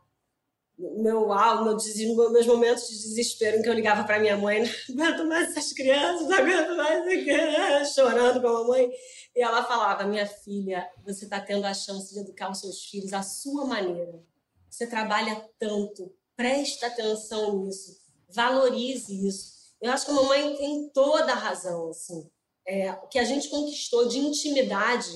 meu 0.77 0.99
meu 0.99 1.27
meu, 1.27 2.31
meus 2.31 2.47
momentos 2.47 2.87
de 2.87 2.95
desespero 2.95 3.57
em 3.57 3.61
que 3.61 3.69
eu 3.69 3.73
ligava 3.73 4.03
para 4.03 4.19
minha 4.19 4.35
mãe, 4.35 4.63
não 4.89 5.05
aguento 5.05 5.27
mais 5.27 5.49
essas 5.49 5.71
crianças, 5.71 6.27
não 6.27 6.37
aguento 6.37 6.75
mais, 6.75 7.93
chorando 7.93 8.41
com 8.41 8.47
a 8.47 8.53
mamãe. 8.53 8.89
E 9.35 9.41
ela 9.41 9.63
falava: 9.63 10.05
Minha 10.05 10.25
filha, 10.25 10.89
você 11.05 11.25
está 11.25 11.39
tendo 11.39 11.65
a 11.65 11.73
chance 11.73 12.13
de 12.13 12.19
educar 12.19 12.49
os 12.51 12.59
seus 12.59 12.85
filhos 12.85 13.13
à 13.13 13.21
sua 13.21 13.65
maneira. 13.65 14.23
Você 14.69 14.87
trabalha 14.87 15.47
tanto, 15.59 16.11
presta 16.35 16.87
atenção 16.87 17.59
nisso, 17.59 17.95
valorize 18.29 19.27
isso. 19.27 19.53
Eu 19.79 19.91
acho 19.91 20.05
que 20.05 20.11
a 20.11 20.15
mamãe 20.15 20.55
tem 20.55 20.89
toda 20.89 21.31
a 21.31 21.35
razão. 21.35 21.89
Assim. 21.89 22.29
É, 22.65 22.91
o 22.93 23.07
que 23.07 23.19
a 23.19 23.25
gente 23.25 23.49
conquistou 23.49 24.07
de 24.07 24.17
intimidade, 24.17 25.11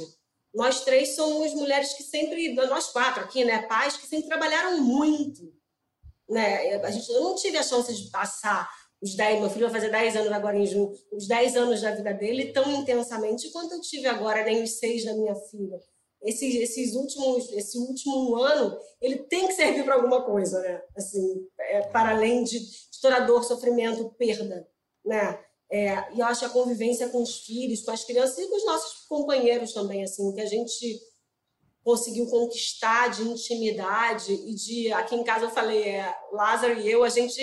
nós 0.57 0.83
três 0.83 1.15
somos 1.15 1.53
mulheres 1.53 1.93
que 1.93 2.01
sempre, 2.01 2.51
nós 2.53 2.87
quatro 2.87 3.23
aqui, 3.23 3.45
né, 3.45 3.61
pais 3.67 3.95
que 3.95 4.07
sempre 4.07 4.27
trabalharam 4.27 4.81
muito. 4.81 5.53
Né? 6.27 6.73
A 6.77 6.89
gente, 6.89 7.07
eu 7.11 7.21
não 7.21 7.35
tive 7.35 7.57
a 7.59 7.63
chance 7.63 7.93
de 7.93 8.09
passar 8.09 8.67
os 8.99 9.13
10, 9.13 9.39
meu 9.39 9.51
filho 9.51 9.69
vai 9.69 9.79
fazer 9.79 9.91
10 9.91 10.15
anos 10.15 10.31
agora 10.31 10.57
em 10.57 10.65
junho, 10.65 10.91
os 11.11 11.27
10 11.27 11.55
anos 11.57 11.79
da 11.79 11.91
vida 11.91 12.11
dele 12.11 12.51
tão 12.51 12.71
intensamente 12.71 13.51
quanto 13.51 13.75
eu 13.75 13.81
tive 13.81 14.07
agora, 14.07 14.43
nem 14.43 14.63
os 14.63 14.79
6 14.79 15.05
da 15.05 15.13
minha 15.13 15.35
filha. 15.35 15.79
Esses, 16.23 16.55
esses 16.55 16.95
últimos, 16.95 17.51
esse 17.51 17.77
último 17.77 18.35
ano, 18.37 18.75
ele 18.99 19.19
tem 19.25 19.45
que 19.45 19.53
servir 19.53 19.85
para 19.85 19.93
alguma 19.93 20.25
coisa, 20.25 20.59
né? 20.61 20.81
Assim, 20.97 21.47
é, 21.59 21.81
para 21.81 22.09
além 22.09 22.43
de, 22.43 22.59
de 22.59 22.99
toda 22.99 23.19
dor, 23.19 23.43
sofrimento, 23.43 24.09
perda, 24.17 24.67
né? 25.05 25.39
É, 25.71 26.13
e 26.15 26.19
eu 26.19 26.25
acho 26.25 26.43
a 26.45 26.49
convivência 26.49 27.09
com 27.09 27.21
os 27.21 27.45
filhos, 27.45 27.83
com 27.83 27.91
as 27.91 28.03
crianças 28.03 28.39
e 28.39 28.47
com 28.47 28.55
os 28.55 28.65
nossos 28.65 28.96
companheiros 29.07 29.73
também, 29.73 30.03
assim, 30.03 30.31
que 30.33 30.41
a 30.41 30.45
gente 30.45 30.99
conseguiu 31.83 32.27
conquistar 32.27 33.07
de 33.07 33.23
intimidade 33.23 34.33
e 34.33 34.53
de 34.53 34.91
aqui 34.91 35.15
em 35.15 35.23
casa 35.23 35.45
eu 35.45 35.49
falei, 35.49 35.83
é, 35.83 36.13
Lázaro 36.33 36.79
e 36.79 36.91
eu, 36.91 37.03
a 37.03 37.09
gente 37.09 37.41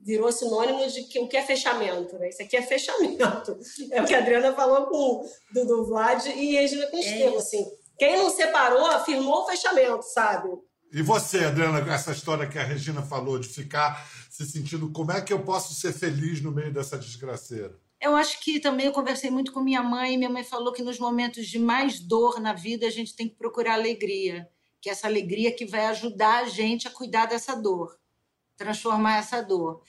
virou 0.00 0.32
sinônimo 0.32 0.88
de 0.88 1.04
que 1.04 1.18
o 1.18 1.28
que 1.28 1.36
é 1.36 1.42
fechamento, 1.42 2.18
né? 2.18 2.28
Isso 2.28 2.42
aqui 2.42 2.56
é 2.56 2.62
fechamento. 2.62 3.58
É 3.92 4.02
o 4.02 4.06
que 4.06 4.14
a 4.14 4.18
Adriana 4.18 4.54
falou 4.54 4.86
com 4.86 5.28
do, 5.52 5.66
do 5.66 5.86
Vlad 5.86 6.26
e 6.26 6.52
Regina 6.52 6.86
com 6.88 6.98
é 6.98 7.36
assim. 7.36 7.64
Quem 7.98 8.16
não 8.16 8.30
separou 8.30 8.86
afirmou 8.86 9.42
o 9.42 9.46
fechamento, 9.46 10.02
sabe? 10.02 10.48
E 10.92 11.02
você, 11.02 11.44
Adriana, 11.44 11.82
com 11.82 11.90
essa 11.90 12.12
história 12.12 12.48
que 12.48 12.58
a 12.58 12.64
Regina 12.64 13.02
falou 13.02 13.38
de 13.38 13.48
ficar 13.48 14.06
se 14.30 14.44
sentindo 14.44 14.90
como 14.90 15.12
é 15.12 15.20
que 15.20 15.32
eu 15.32 15.44
posso 15.44 15.72
ser 15.74 15.92
feliz 15.92 16.42
no 16.42 16.50
meio 16.50 16.72
dessa 16.72 16.98
desgraceira? 16.98 17.78
Eu 18.02 18.16
acho 18.16 18.40
que 18.40 18.58
também 18.58 18.86
eu 18.86 18.92
conversei 18.92 19.30
muito 19.30 19.52
com 19.52 19.60
minha 19.60 19.82
mãe 19.82 20.14
e 20.14 20.16
minha 20.18 20.28
mãe 20.30 20.44
falou 20.44 20.72
que 20.72 20.82
nos 20.82 20.98
momentos 20.98 21.46
de 21.46 21.58
mais 21.58 22.00
dor 22.00 22.40
na 22.40 22.52
vida 22.52 22.86
a 22.86 22.90
gente 22.90 23.14
tem 23.14 23.28
que 23.28 23.36
procurar 23.36 23.74
alegria, 23.74 24.48
que 24.80 24.88
é 24.88 24.92
essa 24.92 25.06
alegria 25.06 25.54
que 25.54 25.64
vai 25.64 25.86
ajudar 25.86 26.42
a 26.42 26.48
gente 26.48 26.88
a 26.88 26.90
cuidar 26.90 27.26
dessa 27.26 27.54
dor 27.54 27.96
transformar 28.62 29.18
essa 29.18 29.42
dor. 29.42 29.82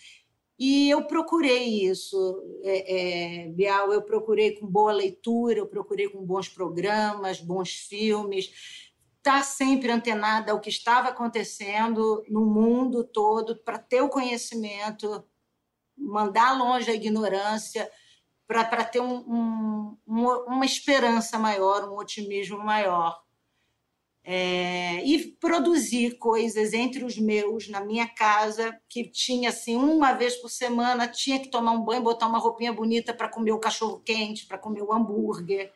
E 0.57 0.89
eu 0.89 1.05
procurei 1.05 1.85
isso, 1.85 2.41
é, 2.63 3.45
é, 3.45 3.49
Bial, 3.49 3.91
eu 3.91 4.01
procurei 4.01 4.55
com 4.55 4.67
boa 4.67 4.91
leitura, 4.91 5.59
eu 5.59 5.67
procurei 5.67 6.09
com 6.09 6.23
bons 6.23 6.47
programas, 6.47 7.39
bons 7.39 7.71
filmes, 7.71 8.45
estar 9.17 9.39
tá 9.39 9.43
sempre 9.43 9.91
antenada 9.91 10.51
ao 10.51 10.59
que 10.59 10.69
estava 10.69 11.09
acontecendo 11.09 12.23
no 12.29 12.45
mundo 12.45 13.03
todo, 13.03 13.57
para 13.57 13.79
ter 13.79 14.01
o 14.01 14.09
conhecimento, 14.09 15.23
mandar 15.97 16.57
longe 16.57 16.89
a 16.89 16.95
ignorância, 16.95 17.89
para 18.47 18.83
ter 18.83 18.99
um, 18.99 19.17
um, 19.27 19.97
uma 20.47 20.65
esperança 20.65 21.39
maior, 21.39 21.89
um 21.89 21.97
otimismo 21.97 22.59
maior 22.59 23.23
é, 24.25 25.03
e 25.05 25.35
produzir 25.39 26.17
coisas 26.17 26.71
entre 26.71 27.03
os 27.03 27.17
meus 27.17 27.67
na 27.67 27.81
minha 27.81 28.07
casa 28.07 28.73
que 28.87 29.09
tinha 29.09 29.49
assim 29.49 29.75
uma 29.75 30.13
vez 30.13 30.37
por 30.37 30.49
semana 30.49 31.09
tinha 31.09 31.39
que 31.39 31.49
tomar 31.49 31.71
um 31.71 31.83
banho 31.83 32.01
botar 32.01 32.27
uma 32.27 32.39
roupinha 32.39 32.71
bonita 32.71 33.13
para 33.13 33.27
comer 33.27 33.51
o 33.51 33.59
cachorro 33.59 33.99
quente 33.99 34.45
para 34.45 34.57
comer 34.57 34.81
o 34.81 34.93
hambúrguer 34.93 35.73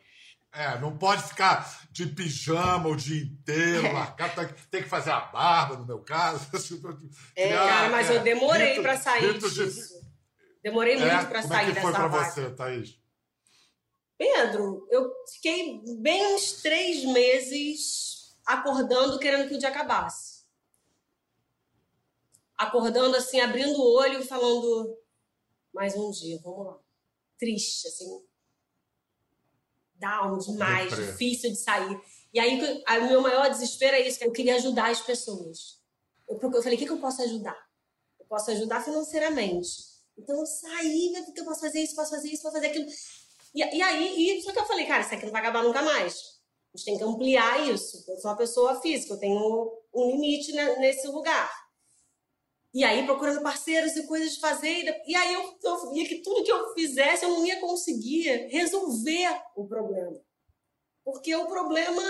é, 0.50 0.78
não 0.78 0.96
pode 0.96 1.24
ficar 1.24 1.86
de 1.90 2.06
pijama 2.06 2.88
o 2.88 2.96
dia 2.96 3.22
inteiro, 3.22 3.86
é. 3.86 3.92
marcar, 3.92 4.34
tem 4.70 4.82
que 4.82 4.88
fazer 4.88 5.10
a 5.10 5.20
barba, 5.20 5.76
no 5.76 5.86
meu 5.86 5.98
caso. 5.98 6.48
É, 7.36 7.52
cara, 7.52 7.90
mas 7.90 8.10
é, 8.10 8.16
eu 8.16 8.22
demorei 8.22 8.80
para 8.80 8.96
sair 8.96 9.38
disso. 9.38 10.00
De... 10.00 10.07
Demorei 10.62 10.94
é, 10.94 10.98
muito 10.98 11.28
para 11.28 11.42
sair 11.42 11.72
dessa 11.72 11.80
Como 11.80 11.94
é 11.94 11.96
que 11.96 12.08
foi 12.08 12.10
para 12.10 12.30
você, 12.30 12.50
Thaís? 12.50 12.98
Pedro, 14.16 14.86
eu 14.90 15.12
fiquei 15.32 15.80
bem 16.00 16.34
uns 16.34 16.60
três 16.60 17.04
meses 17.04 18.36
acordando 18.44 19.18
querendo 19.18 19.48
que 19.48 19.54
o 19.54 19.58
dia 19.58 19.68
acabasse. 19.68 20.44
Acordando 22.56 23.16
assim, 23.16 23.38
abrindo 23.40 23.78
o 23.78 23.94
olho 23.96 24.20
e 24.20 24.26
falando 24.26 24.98
mais 25.72 25.94
um 25.94 26.10
dia, 26.10 26.40
vamos 26.42 26.66
lá. 26.66 26.78
Triste, 27.38 27.86
assim. 27.86 28.26
Down 29.94 30.38
demais, 30.38 30.94
difícil 30.94 31.50
de 31.50 31.56
sair. 31.56 32.00
E 32.32 32.40
aí, 32.40 32.60
o 33.00 33.08
meu 33.08 33.20
maior 33.20 33.48
desespero 33.48 33.96
é 33.96 34.06
isso, 34.06 34.18
que 34.18 34.24
eu 34.24 34.32
queria 34.32 34.56
ajudar 34.56 34.90
as 34.90 35.00
pessoas. 35.00 35.80
Eu, 36.28 36.38
eu 36.40 36.62
falei, 36.62 36.74
o 36.74 36.78
que, 36.78 36.86
que 36.86 36.92
eu 36.92 37.00
posso 37.00 37.22
ajudar? 37.22 37.56
Eu 38.18 38.26
posso 38.26 38.50
ajudar 38.50 38.82
financeiramente. 38.82 39.97
Então 40.18 40.38
eu 40.38 40.46
saí, 40.46 41.12
eu 41.36 41.44
posso 41.44 41.60
fazer 41.60 41.80
isso, 41.80 41.94
posso 41.94 42.10
fazer 42.10 42.28
isso, 42.28 42.42
posso 42.42 42.54
fazer 42.54 42.66
aquilo. 42.66 42.86
E, 43.54 43.76
e 43.76 43.82
aí, 43.82 44.38
e, 44.38 44.42
só 44.42 44.52
que 44.52 44.58
eu 44.58 44.66
falei, 44.66 44.86
cara, 44.86 45.02
isso 45.02 45.14
aqui 45.14 45.24
não 45.24 45.32
vai 45.32 45.40
acabar 45.40 45.62
nunca 45.62 45.80
mais. 45.80 46.38
A 46.74 46.76
gente 46.76 46.84
tem 46.84 46.98
que 46.98 47.04
ampliar 47.04 47.68
isso. 47.68 48.04
Eu 48.08 48.18
sou 48.18 48.30
uma 48.30 48.36
pessoa 48.36 48.80
física, 48.80 49.14
eu 49.14 49.18
tenho 49.18 49.72
um 49.94 50.10
limite 50.10 50.52
nesse 50.52 51.06
lugar. 51.08 51.50
E 52.74 52.84
aí, 52.84 53.06
procurando 53.06 53.42
parceiros 53.42 53.96
e 53.96 54.06
coisas 54.06 54.34
de 54.34 54.40
fazer. 54.40 55.02
E 55.06 55.16
aí, 55.16 55.32
eu, 55.32 55.58
eu 55.62 55.90
via 55.90 56.06
que 56.06 56.20
tudo 56.20 56.44
que 56.44 56.52
eu 56.52 56.74
fizesse, 56.74 57.24
eu 57.24 57.30
não 57.30 57.46
ia 57.46 57.60
conseguir 57.60 58.48
resolver 58.48 59.42
o 59.56 59.66
problema. 59.66 60.20
Porque 61.02 61.34
o 61.34 61.46
problema 61.46 62.02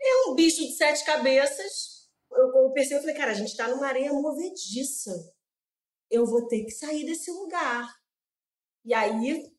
é 0.00 0.28
um 0.28 0.34
bicho 0.34 0.58
de 0.58 0.72
sete 0.72 1.04
cabeças. 1.04 2.10
Eu, 2.30 2.64
eu 2.64 2.72
percebi, 2.72 2.96
eu 2.96 3.00
falei, 3.00 3.16
cara, 3.16 3.30
a 3.30 3.34
gente 3.34 3.48
está 3.48 3.68
numa 3.68 3.86
areia 3.86 4.12
movediça. 4.12 5.12
Eu 6.12 6.26
vou 6.26 6.46
ter 6.46 6.62
que 6.62 6.70
sair 6.70 7.06
desse 7.06 7.30
lugar. 7.30 7.88
E 8.84 8.92
aí, 8.92 9.50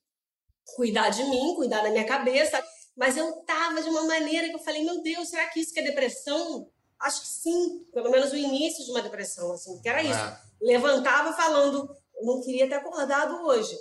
cuidar 0.75 1.09
de 1.09 1.23
mim, 1.23 1.55
cuidar 1.55 1.81
da 1.81 1.89
minha 1.89 2.05
cabeça. 2.05 2.63
Mas 2.95 3.17
eu 3.17 3.43
tava 3.43 3.81
de 3.81 3.89
uma 3.89 4.03
maneira 4.03 4.47
que 4.49 4.55
eu 4.55 4.59
falei, 4.59 4.85
meu 4.85 5.01
Deus, 5.01 5.29
será 5.29 5.47
que 5.47 5.59
isso 5.59 5.73
que 5.73 5.79
é 5.79 5.83
depressão? 5.83 6.69
Acho 6.99 7.21
que 7.21 7.27
sim, 7.27 7.83
pelo 7.91 8.11
menos 8.11 8.31
o 8.31 8.35
início 8.35 8.85
de 8.85 8.91
uma 8.91 9.01
depressão, 9.01 9.51
assim, 9.51 9.81
que 9.81 9.89
era 9.89 10.03
isso. 10.03 10.13
É. 10.13 10.39
Levantava 10.61 11.33
falando, 11.33 11.89
não 12.21 12.39
queria 12.41 12.69
ter 12.69 12.75
acordado 12.75 13.43
hoje. 13.45 13.75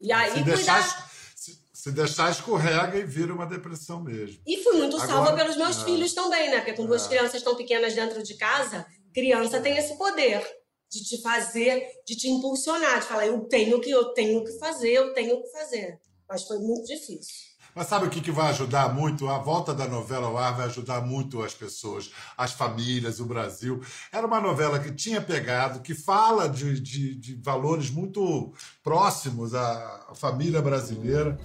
E 0.00 0.10
aí, 0.10 0.32
se 0.32 0.42
deixar, 0.44 1.10
se, 1.36 1.58
se, 1.72 1.92
deixar 1.92 2.30
escorrega 2.30 2.96
e 2.96 3.04
vira 3.04 3.34
uma 3.34 3.46
depressão 3.46 4.02
mesmo. 4.02 4.40
E 4.46 4.62
fui 4.62 4.78
muito 4.78 4.96
Agora, 4.96 5.12
salva 5.12 5.36
pelos 5.36 5.56
meus 5.56 5.82
é. 5.82 5.84
filhos 5.84 6.14
também, 6.14 6.50
né? 6.50 6.58
Porque 6.58 6.72
com 6.72 6.86
duas 6.86 7.04
é. 7.04 7.08
crianças 7.08 7.42
tão 7.42 7.54
pequenas 7.54 7.94
dentro 7.94 8.22
de 8.22 8.34
casa, 8.34 8.86
criança 9.12 9.60
tem 9.60 9.76
esse 9.76 9.96
poder 9.98 10.42
de 10.90 11.00
te 11.04 11.20
fazer, 11.20 11.86
de 12.06 12.16
te 12.16 12.28
impulsionar, 12.28 13.00
de 13.00 13.06
falar, 13.06 13.26
eu 13.26 13.40
tenho 13.44 13.80
que, 13.80 13.90
eu 13.90 14.12
tenho 14.14 14.44
que 14.44 14.58
fazer, 14.58 14.90
eu 14.90 15.12
tenho 15.12 15.42
que 15.42 15.50
fazer. 15.50 16.00
Mas 16.28 16.44
foi 16.44 16.58
muito 16.58 16.86
difícil. 16.86 17.48
Mas 17.74 17.86
sabe 17.86 18.06
o 18.06 18.10
que, 18.10 18.20
que 18.20 18.32
vai 18.32 18.50
ajudar 18.50 18.92
muito? 18.92 19.28
A 19.28 19.38
volta 19.38 19.72
da 19.72 19.86
novela 19.86 20.26
ao 20.26 20.36
ar 20.36 20.56
vai 20.56 20.66
ajudar 20.66 21.00
muito 21.00 21.42
as 21.42 21.54
pessoas, 21.54 22.10
as 22.36 22.52
famílias, 22.52 23.20
o 23.20 23.24
Brasil. 23.24 23.80
Era 24.12 24.26
uma 24.26 24.40
novela 24.40 24.80
que 24.80 24.90
tinha 24.92 25.20
pegado, 25.20 25.80
que 25.80 25.94
fala 25.94 26.48
de, 26.48 26.80
de, 26.80 27.14
de 27.14 27.34
valores 27.36 27.88
muito 27.88 28.52
próximos 28.82 29.54
à 29.54 30.08
família 30.14 30.60
brasileira. 30.60 31.38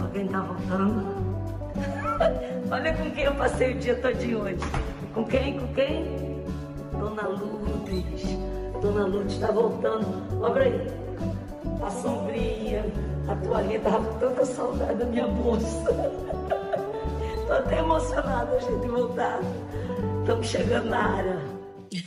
Alguém 0.00 0.26
tá 0.26 0.40
voltando? 0.40 1.06
Olha 2.72 2.96
com 2.96 3.10
quem 3.12 3.24
eu 3.24 3.34
passei 3.36 3.74
o 3.74 3.78
dia 3.78 3.94
todinho 4.00 4.42
hoje. 4.42 4.58
Com 5.14 5.24
quem? 5.24 5.58
Com 5.58 5.72
quem? 5.72 6.29
Dona 7.00 7.26
Lourdes. 7.28 8.22
Dona 8.82 9.06
Lourdes 9.06 9.32
está 9.32 9.50
voltando. 9.50 10.42
Olha 10.42 10.62
aí 10.62 11.00
a 11.82 11.90
sombrinha, 11.90 12.84
a 13.26 13.34
toalhinha, 13.36 13.80
tava 13.80 14.04
com 14.04 14.18
tanta 14.18 14.44
saudade 14.44 14.98
da 14.98 15.06
minha 15.06 15.26
moça. 15.26 15.84
Tô 17.46 17.52
até 17.52 17.78
emocionada 17.78 18.54
a 18.54 18.60
gente 18.60 18.86
voltar. 18.86 19.40
Estamos 20.20 20.46
chegando 20.46 20.90
na 20.90 21.16
área. 21.16 21.60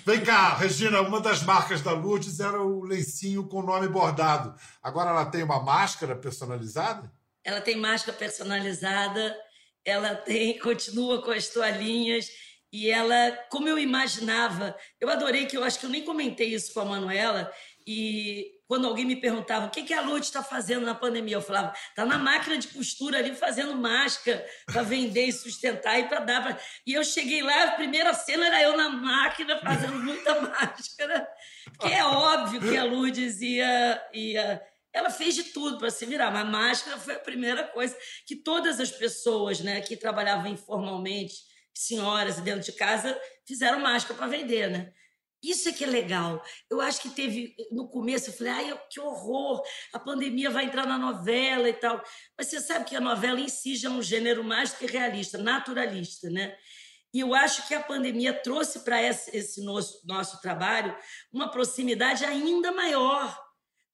Vem 0.06 0.24
cá, 0.24 0.54
Regina, 0.54 1.02
uma 1.02 1.20
das 1.20 1.44
marcas 1.44 1.82
da 1.82 1.92
Lourdes 1.92 2.40
era 2.40 2.62
o 2.62 2.84
lencinho 2.84 3.48
com 3.48 3.64
nome 3.64 3.88
bordado. 3.88 4.56
Agora 4.82 5.10
ela 5.10 5.26
tem 5.26 5.44
uma 5.44 5.62
máscara 5.62 6.16
personalizada? 6.16 7.12
Ela 7.44 7.60
tem 7.60 7.78
máscara 7.78 8.18
personalizada, 8.18 9.36
ela 9.84 10.16
tem, 10.16 10.58
continua 10.60 11.22
com 11.22 11.32
as 11.32 11.48
toalhinhas 11.50 12.30
e 12.74 12.90
ela, 12.90 13.32
como 13.52 13.70
eu 13.70 13.78
imaginava, 13.78 14.76
eu 15.00 15.08
adorei 15.08 15.46
que 15.46 15.56
eu 15.56 15.64
acho 15.64 15.80
que 15.80 15.86
eu 15.86 15.92
nem 15.92 16.02
comentei 16.02 16.56
isso 16.56 16.74
com 16.74 16.80
a 16.80 16.86
Manuela, 16.86 17.54
E 17.86 18.52
quando 18.68 18.88
alguém 18.88 19.06
me 19.06 19.16
perguntava 19.16 19.68
o 19.68 19.70
que, 19.70 19.84
que 19.84 19.94
a 19.94 20.02
Lute 20.02 20.26
está 20.26 20.42
fazendo 20.42 20.84
na 20.84 20.96
pandemia, 20.96 21.36
eu 21.36 21.42
falava, 21.42 21.72
está 21.90 22.04
na 22.04 22.18
máquina 22.18 22.58
de 22.58 22.70
costura 22.70 23.20
ali 23.20 23.36
fazendo 23.36 23.76
máscara 23.76 24.44
para 24.66 24.82
vender 24.82 25.26
e 25.26 25.32
sustentar 25.32 26.00
e 26.00 26.08
para 26.08 26.22
dar. 26.22 26.42
Pra... 26.42 26.60
E 26.88 26.94
eu 26.94 27.04
cheguei 27.04 27.44
lá, 27.44 27.66
a 27.66 27.72
primeira 27.74 28.12
cena 28.16 28.48
era 28.48 28.64
eu 28.64 28.76
na 28.76 28.90
máquina 28.90 29.60
fazendo 29.60 30.00
muita 30.00 30.42
máscara, 30.42 31.28
que 31.80 31.94
é 31.94 32.04
óbvio 32.04 32.60
que 32.60 32.76
a 32.76 32.86
Lourdes 32.86 33.40
ia, 33.40 34.02
ia 34.12 34.62
ela 34.92 35.12
fez 35.12 35.36
de 35.36 35.44
tudo 35.44 35.78
para 35.78 35.92
se 35.92 36.08
virar, 36.08 36.32
mas 36.32 36.50
máscara 36.50 36.98
foi 36.98 37.14
a 37.16 37.20
primeira 37.20 37.66
coisa 37.66 37.96
que 38.26 38.36
todas 38.36 38.80
as 38.80 38.90
pessoas 38.90 39.60
né, 39.60 39.80
que 39.82 39.96
trabalhavam 39.96 40.48
informalmente, 40.48 41.53
senhoras 41.74 42.40
dentro 42.40 42.62
de 42.62 42.72
casa, 42.74 43.20
fizeram 43.48 43.80
máscara 43.80 44.18
para 44.18 44.28
vender, 44.28 44.70
né? 44.70 44.94
Isso 45.44 45.68
é 45.68 45.74
que 45.74 45.84
é 45.84 45.88
legal. 45.88 46.42
Eu 46.70 46.80
acho 46.80 47.02
que 47.02 47.10
teve, 47.10 47.54
no 47.70 47.90
começo, 47.90 48.30
eu 48.30 48.34
falei, 48.34 48.54
ai, 48.54 48.82
que 48.90 49.00
horror, 49.02 49.62
a 49.92 50.00
pandemia 50.00 50.50
vai 50.50 50.66
entrar 50.66 50.88
na 50.88 50.98
novela 50.98 51.68
e 51.68 51.74
tal. 51.74 52.02
Mas 52.38 52.48
você 52.48 52.62
sabe 52.62 52.86
que 52.86 52.96
a 52.96 53.02
novela 53.02 53.42
em 53.42 53.50
si 53.50 53.76
já 53.76 53.90
é 53.90 53.92
um 53.92 54.02
gênero 54.02 54.42
mais 54.42 54.72
do 54.72 54.78
que 54.78 54.86
realista, 54.86 55.38
naturalista, 55.38 56.30
né? 56.30 56.56
E 57.14 57.20
eu 57.20 57.36
acho 57.36 57.68
que 57.68 57.76
a 57.76 57.84
pandemia 57.84 58.34
trouxe 58.34 58.80
para 58.80 59.04
esse, 59.04 59.64
nosso, 59.64 60.02
nosso 60.08 60.42
trabalho 60.42 60.98
uma 61.32 61.52
proximidade 61.52 62.24
ainda 62.24 62.72
maior 62.72 63.38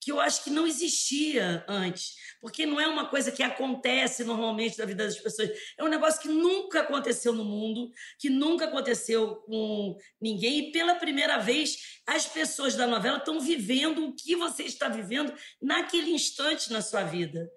que 0.00 0.10
eu 0.10 0.18
acho 0.18 0.42
que 0.42 0.50
não 0.50 0.66
existia 0.66 1.64
antes, 1.68 2.14
porque 2.40 2.64
não 2.64 2.80
é 2.80 2.86
uma 2.86 3.06
coisa 3.06 3.30
que 3.30 3.42
acontece 3.42 4.24
normalmente 4.24 4.78
na 4.78 4.86
vida 4.86 5.04
das 5.04 5.18
pessoas, 5.18 5.50
é 5.76 5.84
um 5.84 5.88
negócio 5.88 6.20
que 6.20 6.28
nunca 6.28 6.80
aconteceu 6.80 7.34
no 7.34 7.44
mundo, 7.44 7.90
que 8.18 8.30
nunca 8.30 8.64
aconteceu 8.64 9.36
com 9.42 9.96
ninguém, 10.20 10.58
e 10.58 10.72
pela 10.72 10.94
primeira 10.94 11.38
vez 11.38 12.00
as 12.06 12.26
pessoas 12.26 12.74
da 12.74 12.86
novela 12.86 13.18
estão 13.18 13.38
vivendo 13.38 14.06
o 14.06 14.14
que 14.14 14.34
você 14.34 14.62
está 14.62 14.88
vivendo 14.88 15.34
naquele 15.60 16.10
instante 16.10 16.72
na 16.72 16.80
sua 16.80 17.02
vida. 17.02 17.50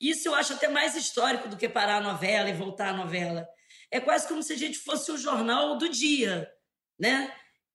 Isso 0.00 0.26
eu 0.26 0.34
acho 0.34 0.54
até 0.54 0.66
mais 0.66 0.96
histórico 0.96 1.48
do 1.48 1.58
que 1.58 1.68
parar 1.68 1.96
a 1.96 2.00
novela 2.00 2.48
e 2.48 2.54
voltar 2.54 2.88
à 2.88 2.96
novela. 2.96 3.46
É 3.90 4.00
quase 4.00 4.26
como 4.26 4.42
se 4.42 4.54
a 4.54 4.56
gente 4.56 4.78
fosse 4.78 5.12
o 5.12 5.18
jornal 5.18 5.76
do 5.76 5.88
dia, 5.88 6.50
né? 6.98 7.30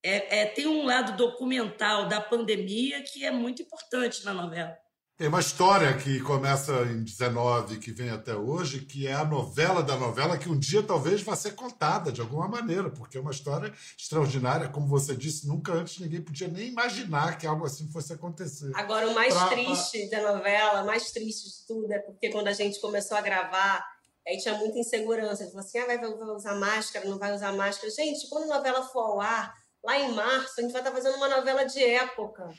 É, 0.05 0.41
é, 0.41 0.45
tem 0.45 0.67
um 0.67 0.85
lado 0.85 1.17
documental 1.17 2.07
da 2.07 2.21
pandemia 2.21 3.01
que 3.01 3.25
é 3.25 3.31
muito 3.31 3.63
importante 3.63 4.23
na 4.23 4.33
novela. 4.33 4.77
Tem 5.17 5.29
uma 5.29 5.39
história 5.39 5.97
que 5.97 6.19
começa 6.19 6.73
em 6.83 7.01
19 7.01 7.79
que 7.79 7.91
vem 7.91 8.09
até 8.09 8.35
hoje, 8.35 8.81
que 8.81 9.07
é 9.07 9.13
a 9.13 9.23
novela 9.23 9.81
da 9.81 9.95
novela, 9.95 10.37
que 10.37 10.49
um 10.49 10.59
dia 10.59 10.83
talvez 10.83 11.23
vá 11.23 11.35
ser 11.37 11.55
contada 11.55 12.11
de 12.11 12.19
alguma 12.19 12.47
maneira, 12.47 12.91
porque 12.91 13.17
é 13.17 13.21
uma 13.21 13.31
história 13.31 13.73
extraordinária. 13.97 14.67
Como 14.67 14.87
você 14.87 15.15
disse, 15.15 15.47
nunca 15.47 15.71
antes 15.71 15.99
ninguém 15.99 16.21
podia 16.21 16.49
nem 16.49 16.67
imaginar 16.67 17.37
que 17.37 17.47
algo 17.47 17.65
assim 17.65 17.89
fosse 17.91 18.11
acontecer. 18.11 18.71
Agora, 18.75 19.07
o 19.07 19.15
mais 19.15 19.33
pra, 19.33 19.47
triste 19.47 20.07
pra... 20.09 20.19
da 20.19 20.33
novela, 20.33 20.83
mais 20.83 21.09
triste 21.11 21.45
de 21.45 21.65
tudo, 21.65 21.91
é 21.91 21.99
porque 21.99 22.29
quando 22.29 22.49
a 22.49 22.53
gente 22.53 22.79
começou 22.81 23.17
a 23.17 23.21
gravar, 23.21 23.83
aí 24.27 24.37
tinha 24.37 24.55
muita 24.55 24.77
insegurança. 24.77 25.45
Tipo 25.45 25.59
assim, 25.59 25.77
ah, 25.79 25.85
vai 25.87 26.05
usar 26.05 26.55
máscara, 26.55 27.07
não 27.07 27.17
vai 27.17 27.33
usar 27.33 27.53
máscara. 27.53 27.89
Gente, 27.89 28.27
quando 28.29 28.51
a 28.51 28.57
novela 28.57 28.83
for 28.83 28.99
ao 28.99 29.21
ar, 29.21 29.64
lá 29.85 29.99
em 29.99 30.11
março, 30.13 30.55
a 30.57 30.61
gente 30.61 30.71
vai 30.71 30.81
estar 30.81 30.91
fazendo 30.91 31.15
uma 31.15 31.29
novela 31.29 31.63
de 31.63 31.83
época. 31.83 32.49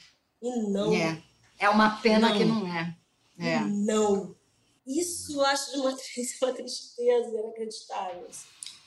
E 0.41 0.51
não. 0.71 0.95
É, 0.95 1.23
é 1.59 1.69
uma 1.69 2.01
pena 2.01 2.29
não. 2.29 2.39
que 2.39 2.45
não 2.45 2.75
é. 2.75 2.97
é. 3.39 3.57
E 3.57 3.61
não. 3.61 4.35
Isso 4.87 5.35
eu 5.35 5.45
acho 5.45 5.73
de 5.73 5.79
uma, 5.79 5.91
uma 6.43 6.53
tristeza 6.53 7.29
inacreditável. 7.29 8.29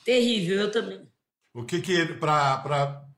Terrível, 0.04 0.60
eu 0.60 0.70
também. 0.70 1.06
O 1.54 1.64
que 1.64 1.80
que, 1.80 2.06
para 2.14 2.58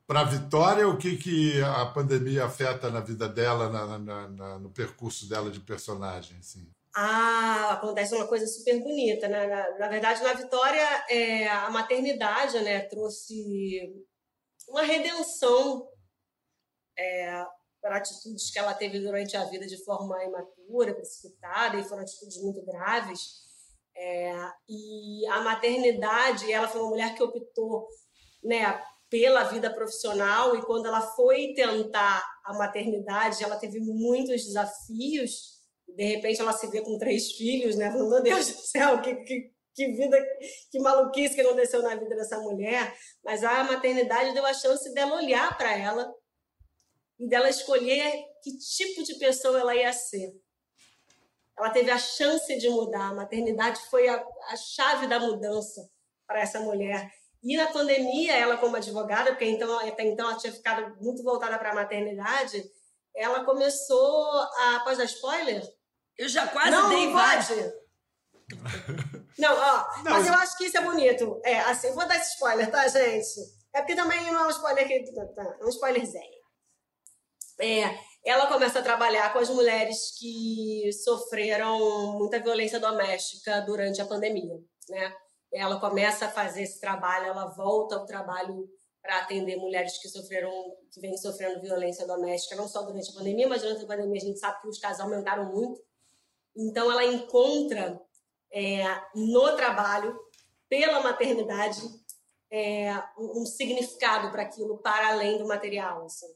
para 0.06 0.24
Vitória, 0.24 0.86
o 0.86 0.98
que, 0.98 1.16
que 1.16 1.62
a 1.62 1.86
pandemia 1.86 2.44
afeta 2.44 2.90
na 2.90 3.00
vida 3.00 3.26
dela, 3.28 3.70
na, 3.70 3.98
na, 3.98 4.28
na, 4.28 4.58
no 4.58 4.70
percurso 4.70 5.26
dela 5.26 5.50
de 5.50 5.60
personagem? 5.60 6.36
Assim? 6.38 6.68
Ah, 6.94 7.70
acontece 7.72 8.14
uma 8.14 8.26
coisa 8.26 8.46
super 8.46 8.78
bonita. 8.80 9.26
Né? 9.26 9.46
Na, 9.46 9.78
na 9.78 9.88
verdade, 9.88 10.22
na 10.22 10.34
Vitória, 10.34 10.86
é, 11.08 11.48
a 11.48 11.70
maternidade 11.70 12.58
né, 12.60 12.80
trouxe 12.80 14.04
uma 14.72 14.82
redenção 14.82 15.86
é, 16.98 17.46
para 17.80 17.98
atitudes 17.98 18.50
que 18.50 18.58
ela 18.58 18.72
teve 18.72 18.98
durante 19.00 19.36
a 19.36 19.44
vida 19.44 19.66
de 19.66 19.76
forma 19.84 20.24
imatura, 20.24 20.94
precipitada, 20.94 21.78
e 21.78 21.84
foram 21.84 22.02
atitudes 22.02 22.42
muito 22.42 22.64
graves. 22.64 23.42
É, 23.94 24.34
e 24.66 25.26
a 25.26 25.42
maternidade, 25.42 26.50
ela 26.50 26.66
foi 26.66 26.80
uma 26.80 26.90
mulher 26.90 27.14
que 27.14 27.22
optou 27.22 27.86
né, 28.42 28.82
pela 29.10 29.44
vida 29.44 29.70
profissional, 29.70 30.56
e 30.56 30.62
quando 30.62 30.86
ela 30.86 31.02
foi 31.02 31.52
tentar 31.52 32.24
a 32.46 32.54
maternidade, 32.54 33.44
ela 33.44 33.56
teve 33.56 33.78
muitos 33.78 34.44
desafios. 34.46 35.60
De 35.86 36.04
repente, 36.04 36.40
ela 36.40 36.54
se 36.54 36.66
vê 36.68 36.80
com 36.80 36.96
três 36.96 37.32
filhos, 37.32 37.76
né? 37.76 37.90
Falando, 37.90 38.10
meu 38.10 38.22
Deus 38.22 38.46
do 38.46 38.62
céu, 38.62 39.02
que, 39.02 39.14
que, 39.16 39.51
que 39.74 39.86
vida, 39.92 40.18
que 40.70 40.78
maluquice 40.78 41.34
que 41.34 41.40
aconteceu 41.40 41.82
na 41.82 41.94
vida 41.94 42.14
dessa 42.14 42.38
mulher, 42.38 42.94
mas 43.24 43.42
a 43.42 43.64
maternidade 43.64 44.34
deu 44.34 44.44
a 44.44 44.52
chance 44.52 44.92
dela 44.92 45.16
olhar 45.16 45.56
para 45.56 45.76
ela 45.76 46.12
e 47.18 47.28
dela 47.28 47.48
escolher 47.48 48.12
que 48.42 48.58
tipo 48.58 49.02
de 49.02 49.14
pessoa 49.14 49.60
ela 49.60 49.74
ia 49.74 49.92
ser. 49.92 50.32
Ela 51.56 51.70
teve 51.70 51.90
a 51.90 51.98
chance 51.98 52.58
de 52.58 52.68
mudar. 52.68 53.10
A 53.10 53.14
maternidade 53.14 53.80
foi 53.90 54.08
a, 54.08 54.24
a 54.48 54.56
chave 54.56 55.06
da 55.06 55.20
mudança 55.20 55.88
para 56.26 56.40
essa 56.40 56.60
mulher. 56.60 57.10
E 57.42 57.56
na 57.56 57.72
pandemia, 57.72 58.36
ela 58.36 58.56
como 58.56 58.76
advogada, 58.76 59.30
porque 59.32 59.44
então 59.44 59.78
até 59.78 60.04
então 60.04 60.28
ela 60.28 60.38
tinha 60.38 60.52
ficado 60.52 60.96
muito 61.00 61.22
voltada 61.22 61.58
para 61.58 61.72
a 61.72 61.74
maternidade, 61.74 62.62
ela 63.14 63.44
começou 63.44 64.30
a 64.30 64.80
pode 64.84 64.98
dar 64.98 65.04
spoiler? 65.04 65.62
Eu 66.16 66.28
já 66.28 66.46
quase 66.46 66.70
Não, 66.70 66.88
dei 66.88 67.10
vários. 67.10 67.48
Não, 69.38 69.54
ó, 69.54 70.02
não, 70.02 70.12
mas 70.12 70.26
eu 70.26 70.34
acho 70.34 70.56
que 70.56 70.64
isso 70.64 70.76
é 70.76 70.80
bonito. 70.80 71.40
É, 71.44 71.60
assim, 71.60 71.92
vou 71.92 72.06
dar 72.06 72.16
esse 72.16 72.34
spoiler, 72.34 72.70
tá, 72.70 72.86
gente? 72.88 73.40
É 73.74 73.80
porque 73.80 73.94
também 73.94 74.30
não 74.30 74.44
é 74.44 74.46
um 74.46 74.50
spoiler 74.50 74.86
que. 74.86 75.12
Tá, 75.12 75.26
tá, 75.26 75.56
é 75.60 75.64
um 75.64 75.68
spoilerzinho. 75.68 76.42
É, 77.60 77.98
ela 78.24 78.46
começa 78.46 78.78
a 78.78 78.82
trabalhar 78.82 79.32
com 79.32 79.38
as 79.38 79.50
mulheres 79.50 80.16
que 80.18 80.90
sofreram 81.04 82.18
muita 82.18 82.40
violência 82.40 82.78
doméstica 82.78 83.60
durante 83.62 84.00
a 84.00 84.06
pandemia, 84.06 84.58
né? 84.88 85.14
Ela 85.52 85.78
começa 85.78 86.26
a 86.26 86.30
fazer 86.30 86.62
esse 86.62 86.80
trabalho, 86.80 87.26
ela 87.26 87.46
volta 87.46 87.96
ao 87.96 88.06
trabalho 88.06 88.68
para 89.02 89.18
atender 89.18 89.56
mulheres 89.56 89.98
que 89.98 90.08
sofreram, 90.08 90.50
que 90.90 91.00
vêm 91.00 91.16
sofrendo 91.16 91.60
violência 91.60 92.06
doméstica, 92.06 92.54
não 92.54 92.68
só 92.68 92.82
durante 92.82 93.10
a 93.10 93.14
pandemia, 93.14 93.48
mas 93.48 93.60
durante 93.60 93.84
a 93.84 93.86
pandemia 93.86 94.20
a 94.20 94.24
gente 94.24 94.38
sabe 94.38 94.62
que 94.62 94.68
os 94.68 94.78
casos 94.78 95.00
aumentaram 95.00 95.52
muito. 95.52 95.82
Então 96.56 96.90
ela 96.90 97.04
encontra 97.04 98.00
é, 98.52 98.84
no 99.14 99.56
trabalho, 99.56 100.18
pela 100.68 101.02
maternidade, 101.02 101.80
é, 102.50 103.02
um, 103.18 103.46
significado 103.46 104.30
para 104.30 104.42
aquilo 104.42 104.78
para 104.78 105.08
além 105.08 105.38
do 105.38 105.48
material. 105.48 106.04
Assim. 106.04 106.26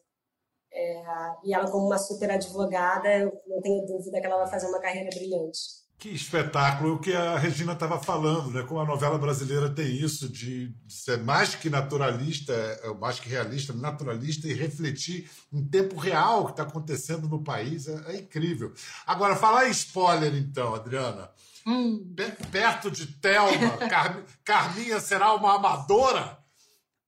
É, 0.72 1.02
e 1.44 1.55
ela, 1.55 1.70
como 1.70 1.87
uma 1.87 1.98
super 1.98 2.31
advogada, 2.31 3.09
eu 3.18 3.33
não 3.46 3.61
tenho 3.61 3.85
dúvida 3.87 4.20
que 4.20 4.26
ela 4.26 4.38
vai 4.38 4.48
fazer 4.48 4.66
uma 4.66 4.81
carreira 4.81 5.11
brilhante. 5.14 5.87
Que 5.98 6.11
espetáculo, 6.11 6.94
o 6.94 6.98
que 6.98 7.14
a 7.14 7.38
Regina 7.38 7.72
estava 7.72 7.98
falando, 7.98 8.50
né? 8.50 8.62
Como 8.62 8.81
a 8.81 8.85
novela 8.85 9.16
brasileira 9.16 9.74
tem 9.74 9.96
isso 9.96 10.29
de 10.29 10.74
ser 10.87 11.16
mais 11.18 11.55
que 11.55 11.70
naturalista, 11.70 12.52
é, 12.52 12.92
mais 12.92 13.18
que 13.18 13.31
realista, 13.31 13.72
naturalista 13.72 14.46
e 14.46 14.52
refletir 14.52 15.31
em 15.50 15.66
tempo 15.66 15.96
real 15.96 16.42
o 16.42 16.44
que 16.46 16.50
está 16.50 16.64
acontecendo 16.64 17.26
no 17.29 17.42
país, 17.42 17.88
é, 17.88 18.12
é 18.12 18.16
incrível. 18.16 18.74
Agora, 19.07 19.37
falar 19.37 19.68
em 19.68 19.70
spoiler, 19.70 20.35
então, 20.35 20.74
Adriana. 20.74 21.31
Hum. 21.66 22.14
Perto 22.52 22.90
de 22.90 23.07
Thelma, 23.20 23.76
Car... 23.90 24.24
Carminha 24.44 25.00
será 25.00 25.35
uma 25.35 25.57
amadora? 25.57 26.38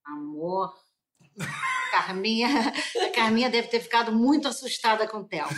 Amor. 0.04 0.74
Carminha, 1.92 2.48
Carminha 3.14 3.48
deve 3.48 3.68
ter 3.68 3.80
ficado 3.80 4.10
muito 4.12 4.48
assustada 4.48 5.06
com 5.06 5.22
Thelma. 5.22 5.56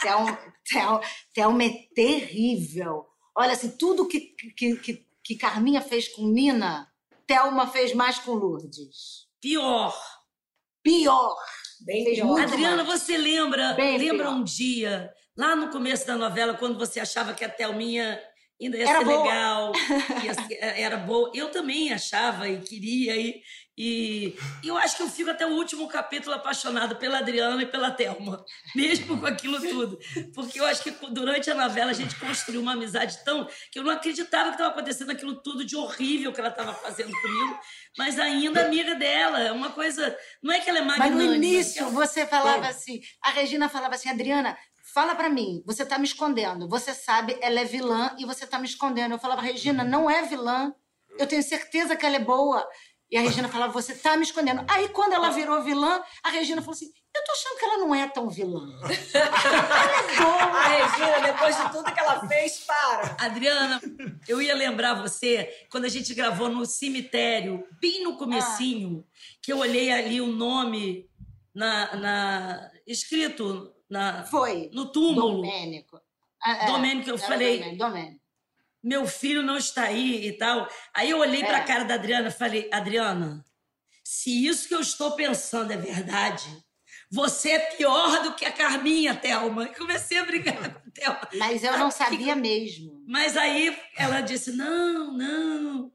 Thelma, 0.00 0.38
Thelma, 0.64 1.00
Thelma 1.34 1.64
é 1.64 1.70
terrível. 1.94 3.06
Olha, 3.36 3.52
assim, 3.52 3.70
tudo 3.70 4.06
que, 4.06 4.20
que, 4.56 4.76
que, 4.76 5.06
que 5.22 5.36
Carminha 5.36 5.80
fez 5.80 6.08
com 6.08 6.28
Nina, 6.28 6.88
Thelma 7.26 7.66
fez 7.66 7.92
mais 7.94 8.18
com 8.18 8.32
Lourdes. 8.32 9.26
Pior. 9.40 9.94
Pior. 10.82 11.36
Bem 11.80 12.04
pior. 12.04 12.40
Adriana, 12.40 12.84
você 12.84 13.18
lembra, 13.18 13.72
Bem 13.74 13.98
lembra 13.98 14.28
pior. 14.28 14.36
um 14.36 14.44
dia 14.44 15.12
Lá 15.36 15.56
no 15.56 15.68
começo 15.70 16.06
da 16.06 16.16
novela, 16.16 16.54
quando 16.54 16.78
você 16.78 17.00
achava 17.00 17.34
que 17.34 17.44
a 17.44 17.48
Thelminha 17.48 18.20
ainda 18.60 18.76
ia 18.76 18.88
era 18.88 18.98
ser 18.98 19.04
boa. 19.04 19.22
legal, 19.22 19.72
ia, 20.22 20.64
era 20.80 20.96
boa, 20.96 21.30
eu 21.34 21.50
também 21.50 21.92
achava 21.92 22.48
e 22.48 22.60
queria. 22.60 23.16
E, 23.16 23.42
E 23.76 24.36
eu 24.62 24.76
acho 24.76 24.96
que 24.96 25.02
eu 25.02 25.08
fico 25.08 25.30
até 25.30 25.44
o 25.44 25.54
último 25.54 25.88
capítulo 25.88 26.36
apaixonada 26.36 26.94
pela 26.94 27.18
Adriana 27.18 27.60
e 27.60 27.66
pela 27.66 27.90
Thelma, 27.90 28.44
mesmo 28.74 29.18
com 29.18 29.26
aquilo 29.26 29.60
tudo. 29.60 29.98
Porque 30.32 30.60
eu 30.60 30.64
acho 30.66 30.84
que 30.84 30.92
durante 31.10 31.50
a 31.50 31.54
novela 31.54 31.90
a 31.90 31.94
gente 31.94 32.14
construiu 32.14 32.60
uma 32.60 32.74
amizade 32.74 33.24
tão. 33.24 33.48
que 33.72 33.78
eu 33.78 33.82
não 33.82 33.90
acreditava 33.90 34.50
que 34.50 34.54
estava 34.54 34.70
acontecendo 34.70 35.10
aquilo 35.10 35.42
tudo 35.42 35.64
de 35.64 35.76
horrível 35.76 36.32
que 36.32 36.38
ela 36.38 36.50
estava 36.50 36.72
fazendo 36.74 37.10
comigo, 37.20 37.58
mas 37.98 38.18
ainda 38.20 38.64
amiga 38.64 38.94
dela. 38.94 39.40
É 39.40 39.50
uma 39.50 39.70
coisa. 39.70 40.16
Não 40.40 40.54
é 40.54 40.60
que 40.60 40.70
ela 40.70 40.78
é 40.78 40.82
magnânima. 40.82 41.16
Mas 41.16 41.26
no 41.26 41.34
início 41.34 41.82
ela... 41.82 41.90
você 41.90 42.24
falava 42.24 42.68
assim, 42.68 43.00
a 43.20 43.30
Regina 43.30 43.68
falava 43.68 43.96
assim, 43.96 44.08
Adriana, 44.08 44.56
fala 44.94 45.16
para 45.16 45.28
mim, 45.28 45.60
você 45.66 45.84
tá 45.84 45.98
me 45.98 46.04
escondendo. 46.04 46.68
Você 46.68 46.94
sabe, 46.94 47.36
ela 47.42 47.60
é 47.60 47.64
vilã 47.64 48.14
e 48.16 48.24
você 48.24 48.46
tá 48.46 48.60
me 48.60 48.66
escondendo. 48.66 49.12
Eu 49.12 49.18
falava, 49.18 49.42
Regina, 49.42 49.82
não 49.82 50.08
é 50.08 50.22
vilã. 50.22 50.72
Eu 51.18 51.26
tenho 51.26 51.42
certeza 51.42 51.96
que 51.96 52.06
ela 52.06 52.16
é 52.16 52.20
boa. 52.20 52.64
E 53.10 53.16
a 53.16 53.20
Regina 53.20 53.48
falava, 53.48 53.72
você 53.72 53.94
tá 53.94 54.16
me 54.16 54.22
escondendo. 54.22 54.64
Aí, 54.68 54.88
quando 54.88 55.12
ela 55.12 55.30
virou 55.30 55.62
vilã, 55.62 56.00
a 56.22 56.30
Regina 56.30 56.62
falou 56.62 56.74
assim: 56.74 56.90
eu 57.14 57.24
tô 57.24 57.32
achando 57.32 57.58
que 57.58 57.64
ela 57.64 57.78
não 57.78 57.94
é 57.94 58.08
tão 58.08 58.28
vilã. 58.28 58.66
a 60.20 60.68
Regina, 60.68 61.20
depois 61.20 61.56
de 61.56 61.72
tudo 61.72 61.92
que 61.92 62.00
ela 62.00 62.26
fez, 62.26 62.58
para. 62.60 63.16
Adriana, 63.20 63.80
eu 64.26 64.40
ia 64.40 64.54
lembrar 64.54 64.94
você 64.94 65.66
quando 65.70 65.84
a 65.84 65.88
gente 65.88 66.14
gravou 66.14 66.48
no 66.48 66.64
cemitério, 66.64 67.66
bem 67.80 68.02
no 68.02 68.16
comecinho, 68.16 69.04
ah. 69.06 69.38
que 69.42 69.52
eu 69.52 69.58
olhei 69.58 69.92
ali 69.92 70.20
o 70.20 70.28
nome 70.28 71.08
na, 71.54 71.94
na 71.96 72.70
escrito 72.86 73.73
na, 73.94 74.24
Foi. 74.24 74.70
no 74.72 74.90
túmulo. 74.90 75.36
Domênico. 75.36 76.00
É, 76.44 76.66
Domênico, 76.66 77.08
eu 77.10 77.18
falei. 77.18 77.58
Domênico. 77.58 77.78
Domênico 77.78 78.24
meu 78.84 79.06
filho 79.06 79.42
não 79.42 79.56
está 79.56 79.84
aí 79.84 80.26
e 80.26 80.32
tal. 80.32 80.68
Aí 80.92 81.08
eu 81.08 81.18
olhei 81.18 81.40
é. 81.40 81.46
para 81.46 81.56
a 81.56 81.64
cara 81.64 81.84
da 81.84 81.94
Adriana 81.94 82.28
e 82.28 82.32
falei: 82.32 82.68
Adriana, 82.70 83.42
se 84.04 84.46
isso 84.46 84.68
que 84.68 84.74
eu 84.74 84.80
estou 84.80 85.12
pensando 85.12 85.72
é 85.72 85.76
verdade, 85.78 86.46
você 87.10 87.52
é 87.52 87.58
pior 87.58 88.22
do 88.22 88.34
que 88.34 88.44
a 88.44 88.52
Carminha, 88.52 89.14
Thelma. 89.14 89.64
E 89.64 89.74
comecei 89.74 90.18
a 90.18 90.26
brigar 90.26 90.58
com 90.58 90.66
a 90.66 90.92
Thelma. 90.92 91.28
Mas 91.38 91.64
eu 91.64 91.78
não 91.78 91.90
sabia 91.90 92.36
mesmo. 92.36 93.02
Mas 93.08 93.38
aí 93.38 93.74
ela 93.96 94.20
disse: 94.20 94.52
não, 94.52 95.16
não. 95.16 95.90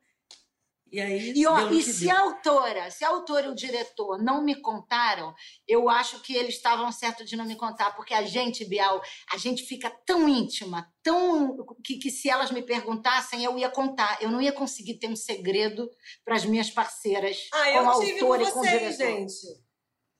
E 0.92 1.00
aí. 1.00 1.34
E, 1.36 1.46
ó, 1.46 1.70
e 1.70 1.82
se 1.82 2.06
deu. 2.06 2.16
a 2.16 2.20
autora, 2.22 2.92
se 2.92 3.06
a 3.06 3.10
autora 3.10 3.48
e 3.48 3.50
o 3.50 3.56
diretor 3.56 4.22
não 4.22 4.44
me 4.44 4.56
contaram, 4.62 5.34
eu 5.68 5.90
acho 5.90 6.22
que 6.22 6.36
eles 6.36 6.56
estavam 6.56 6.92
certos 6.92 7.30
de 7.30 7.36
não 7.36 7.46
me 7.46 7.56
contar, 7.56 7.96
porque 7.96 8.14
a 8.14 8.24
gente, 8.24 8.66
Bial, 8.66 9.02
a 9.32 9.38
gente 9.38 9.64
fica 9.64 9.90
tão 10.06 10.28
íntima, 10.28 10.92
tão. 11.04 11.58
Que, 11.84 11.98
que 11.98 12.10
se 12.10 12.30
elas 12.30 12.52
me 12.52 12.62
perguntassem, 12.62 13.44
eu 13.44 13.58
ia 13.58 13.70
contar. 13.70 14.18
Eu 14.22 14.32
não 14.32 14.42
ia 14.42 14.52
conseguir 14.52 14.96
ter 14.96 15.08
um 15.08 15.16
segredo 15.16 15.90
para 16.26 16.36
as 16.36 16.46
minhas 16.46 16.70
parceiras. 16.70 17.48
Ah, 17.54 17.70
eu 17.70 17.84
com 17.86 18.00
tive 18.00 18.20
autora 18.22 18.44
com 18.44 18.50
e 18.50 18.52
com 18.52 18.60
o 18.60 18.64
diretor. 18.64 18.92
gente. 18.94 19.70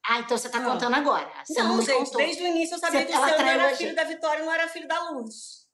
Ah, 0.06 0.20
então 0.20 0.38
você 0.38 0.48
está 0.48 0.62
contando 0.64 0.96
agora. 0.96 1.32
Você 1.46 1.62
não, 1.62 1.78
não 1.78 1.82
gente, 1.84 1.98
contou. 1.98 2.18
desde 2.18 2.44
o 2.44 2.48
início 2.48 2.76
eu 2.76 2.80
sabia 2.80 3.02
você, 3.02 3.06
que 3.06 3.18
o 3.18 3.20
Sandro 3.20 3.48
era 3.48 3.76
filho 3.76 3.96
da 3.96 4.04
Vitória 4.04 4.42
e 4.42 4.46
não 4.46 4.54
era 4.54 4.68
filho 4.68 4.88
da 4.88 5.10
Lourdes. 5.10 5.68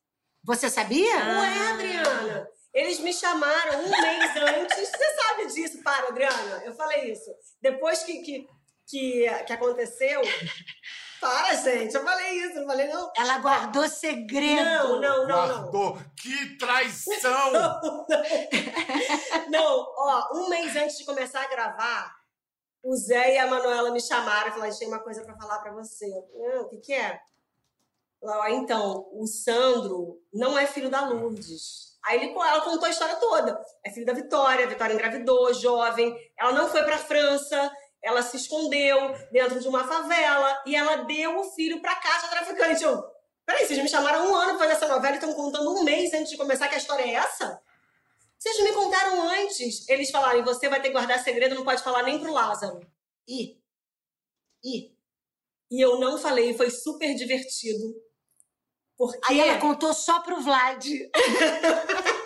Você 0.43 0.69
sabia? 0.69 1.23
Não 1.23 1.43
é, 1.43 1.71
Adriana. 1.71 2.47
Eles 2.75 2.99
me 2.99 3.13
chamaram 3.13 3.85
um 3.85 3.89
mês 3.89 4.35
antes. 4.35 4.89
Você 4.89 5.15
sabe 5.15 5.45
disso, 5.47 5.81
para, 5.81 6.09
Adriana. 6.09 6.61
Eu 6.65 6.73
falei 6.75 7.09
isso. 7.09 7.33
Depois 7.61 8.03
que, 8.03 8.21
que, 8.21 8.49
que, 8.85 9.43
que 9.47 9.53
aconteceu. 9.53 10.21
Para, 11.21 11.55
gente. 11.55 11.95
Eu 11.95 12.03
falei 12.03 12.33
isso. 12.33 12.59
Eu 12.59 12.65
falei, 12.65 12.87
não. 12.89 13.09
Ela 13.15 13.37
guardou 13.37 13.87
segredo. 13.87 14.61
Não, 14.61 14.99
não, 14.99 15.25
não. 15.25 15.47
Guardou. 15.47 15.95
Não. 15.95 16.05
Que 16.17 16.57
traição! 16.57 17.51
Não, 17.53 17.81
não. 17.81 18.05
não, 19.49 19.93
ó, 19.97 20.29
um 20.33 20.49
mês 20.49 20.75
antes 20.75 20.97
de 20.97 21.05
começar 21.05 21.43
a 21.43 21.47
gravar, 21.47 22.15
o 22.83 22.95
Zé 22.95 23.35
e 23.35 23.37
a 23.37 23.47
Manuela 23.47 23.91
me 23.91 24.01
chamaram 24.01 24.49
e 24.49 24.51
falaram: 24.51 24.63
a 24.63 24.69
gente 24.71 24.79
tem 24.79 24.87
uma 24.87 24.99
coisa 24.99 25.23
para 25.23 25.37
falar 25.37 25.59
para 25.59 25.71
você. 25.71 26.11
Eu, 26.33 26.63
o 26.63 26.69
que, 26.69 26.77
que 26.77 26.93
é? 26.93 27.21
Então, 28.49 29.07
o 29.13 29.25
Sandro 29.27 30.19
não 30.33 30.57
é 30.57 30.65
filho 30.65 30.89
da 30.89 31.07
Lourdes. 31.07 31.94
Aí 32.05 32.21
ele, 32.21 32.33
ela 32.33 32.61
contou 32.61 32.85
a 32.85 32.89
história 32.89 33.15
toda. 33.15 33.59
É 33.83 33.89
filho 33.89 34.05
da 34.05 34.13
Vitória, 34.13 34.65
a 34.65 34.69
Vitória 34.69 34.93
engravidou, 34.93 35.53
jovem. 35.53 36.15
Ela 36.37 36.51
não 36.51 36.69
foi 36.69 36.83
para 36.83 36.95
a 36.95 36.99
França, 36.99 37.71
ela 38.01 38.21
se 38.21 38.37
escondeu 38.37 39.13
dentro 39.31 39.59
de 39.59 39.67
uma 39.67 39.87
favela 39.87 40.61
e 40.65 40.75
ela 40.75 40.97
deu 40.97 41.39
o 41.39 41.51
filho 41.55 41.81
para 41.81 41.95
casa 41.95 42.27
traficante. 42.27 42.83
Eu, 42.83 43.03
peraí, 43.43 43.65
vocês 43.65 43.81
me 43.81 43.89
chamaram 43.89 44.29
um 44.29 44.35
ano 44.35 44.51
para 44.51 44.59
fazer 44.59 44.73
essa 44.73 44.87
novela 44.87 45.15
e 45.15 45.17
estão 45.17 45.33
contando 45.33 45.73
um 45.73 45.83
mês 45.83 46.13
antes 46.13 46.29
de 46.29 46.37
começar 46.37 46.67
que 46.67 46.75
a 46.75 46.77
história 46.77 47.03
é 47.03 47.13
essa? 47.15 47.59
Vocês 48.37 48.59
me 48.59 48.73
contaram 48.73 49.27
antes. 49.29 49.89
Eles 49.89 50.11
falaram, 50.11 50.45
você 50.45 50.69
vai 50.69 50.79
ter 50.79 50.89
que 50.89 50.93
guardar 50.93 51.23
segredo, 51.23 51.55
não 51.55 51.63
pode 51.63 51.81
falar 51.81 52.03
nem 52.03 52.19
pro 52.19 52.31
Lázaro. 52.31 52.79
E? 53.27 53.57
E? 54.63 54.93
E 55.71 55.81
eu 55.81 55.99
não 55.99 56.19
falei, 56.19 56.55
foi 56.55 56.69
super 56.69 57.15
divertido. 57.15 57.95
Porque... 58.97 59.19
Aí 59.25 59.39
ela 59.39 59.59
contou 59.59 59.93
só 59.93 60.19
pro 60.21 60.41
Vlad. 60.41 60.85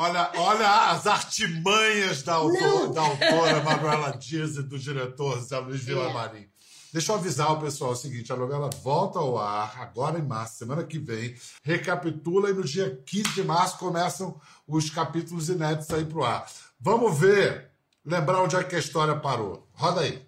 Olha, 0.00 0.30
olha 0.36 0.90
as 0.90 1.08
artimanhas 1.08 2.22
da, 2.22 2.34
autor, 2.34 2.92
da 2.92 3.00
autora 3.00 3.64
Manuela 3.64 4.16
Dias 4.16 4.54
e 4.54 4.62
do 4.62 4.78
diretor 4.78 5.40
Zé 5.40 5.58
Luiz 5.58 5.82
Villamarim. 5.82 6.42
É. 6.42 6.48
Deixa 6.92 7.10
eu 7.10 7.16
avisar 7.16 7.52
o 7.52 7.60
pessoal 7.60 7.90
o 7.90 7.96
seguinte: 7.96 8.32
a 8.32 8.36
novela 8.36 8.70
volta 8.80 9.18
ao 9.18 9.36
ar 9.36 9.76
agora 9.80 10.20
em 10.20 10.22
março, 10.22 10.58
semana 10.58 10.84
que 10.84 11.00
vem. 11.00 11.34
Recapitula 11.64 12.50
e 12.50 12.52
no 12.52 12.62
dia 12.62 12.96
15 13.04 13.34
de 13.34 13.42
março 13.42 13.76
começam 13.76 14.40
os 14.68 14.88
capítulos 14.88 15.48
inéditos 15.48 15.90
aí 15.90 16.04
pro 16.04 16.24
ar. 16.24 16.46
Vamos 16.78 17.18
ver, 17.18 17.72
lembrar 18.06 18.40
onde 18.40 18.54
é 18.54 18.62
que 18.62 18.76
a 18.76 18.78
história 18.78 19.16
parou. 19.16 19.68
Roda 19.72 20.02
aí. 20.02 20.24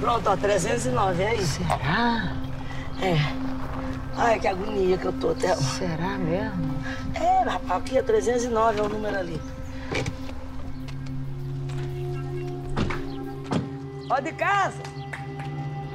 Pronto, 0.00 0.30
ó, 0.30 0.36
309, 0.38 1.22
é 1.22 1.34
isso. 1.34 1.58
Será? 1.58 2.34
É. 3.02 3.39
Ai, 4.16 4.38
que 4.38 4.48
agonia 4.48 4.98
que 4.98 5.04
eu 5.06 5.12
tô, 5.12 5.34
Thelma. 5.34 5.56
Será 5.56 6.18
mesmo? 6.18 6.74
É, 7.14 7.42
rapaz, 7.42 7.80
aqui 7.82 7.98
é 7.98 8.02
309, 8.02 8.78
é 8.78 8.82
o 8.82 8.88
número 8.88 9.18
ali. 9.18 9.40
Ó, 14.10 14.20
de 14.20 14.32
casa. 14.32 14.82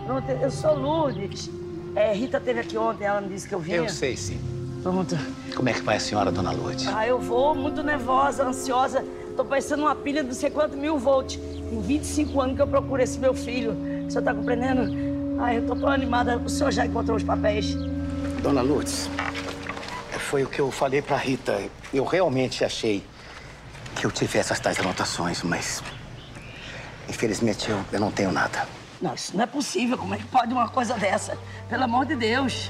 Pronto, 0.05 0.29
eu 0.29 0.51
sou 0.51 0.75
Lourdes. 0.75 1.49
É, 1.95 2.13
Rita 2.13 2.39
teve 2.39 2.59
aqui 2.61 2.77
ontem, 2.77 3.05
ela 3.05 3.21
me 3.21 3.29
disse 3.29 3.47
que 3.47 3.55
eu 3.55 3.59
vinha. 3.59 3.77
Eu 3.77 3.89
sei, 3.89 4.15
sim. 4.15 4.39
Pronto. 4.81 5.17
Como 5.55 5.69
é 5.69 5.73
que 5.73 5.81
vai 5.81 5.97
a 5.97 5.99
senhora, 5.99 6.31
dona 6.31 6.51
Lourdes? 6.51 6.87
Ah, 6.87 7.07
eu 7.07 7.19
vou 7.19 7.55
muito 7.55 7.83
nervosa, 7.83 8.43
ansiosa. 8.45 9.03
Tô 9.35 9.43
parecendo 9.43 9.83
uma 9.83 9.95
pilha 9.95 10.21
de 10.21 10.29
não 10.29 10.35
sei 10.35 10.49
quantos 10.49 10.77
mil 10.77 10.97
volts. 10.97 11.37
Tem 11.37 11.81
25 11.81 12.39
anos 12.39 12.55
que 12.55 12.61
eu 12.61 12.67
procuro 12.67 13.01
esse 13.01 13.19
meu 13.19 13.33
filho. 13.33 13.75
O 14.07 14.11
senhor 14.11 14.23
tá 14.23 14.33
compreendendo? 14.33 14.91
Ai, 15.39 15.57
eu 15.57 15.65
tô 15.65 15.75
tão 15.75 15.89
animada. 15.89 16.37
O 16.37 16.49
senhor 16.49 16.71
já 16.71 16.85
encontrou 16.85 17.17
os 17.17 17.23
papéis? 17.23 17.75
Dona 18.45 18.61
Lourdes, 18.61 19.09
foi 20.19 20.43
o 20.43 20.47
que 20.47 20.61
eu 20.61 20.69
falei 20.69 21.01
pra 21.01 21.17
Rita. 21.17 21.63
Eu 21.91 22.05
realmente 22.05 22.63
achei 22.63 23.03
que 23.95 24.05
eu 24.05 24.11
tive 24.11 24.37
essas 24.37 24.59
tais 24.59 24.79
anotações, 24.79 25.41
mas 25.41 25.81
infelizmente 27.09 27.71
eu, 27.71 27.83
eu 27.91 27.99
não 27.99 28.11
tenho 28.11 28.31
nada. 28.31 28.67
Não, 29.01 29.15
isso 29.15 29.35
não 29.35 29.43
é 29.43 29.47
possível. 29.47 29.97
Como 29.97 30.13
é 30.13 30.17
que 30.17 30.25
pode 30.27 30.53
uma 30.53 30.69
coisa 30.69 30.93
dessa? 30.93 31.35
Pelo 31.67 31.85
amor 31.85 32.05
de 32.05 32.15
Deus. 32.15 32.69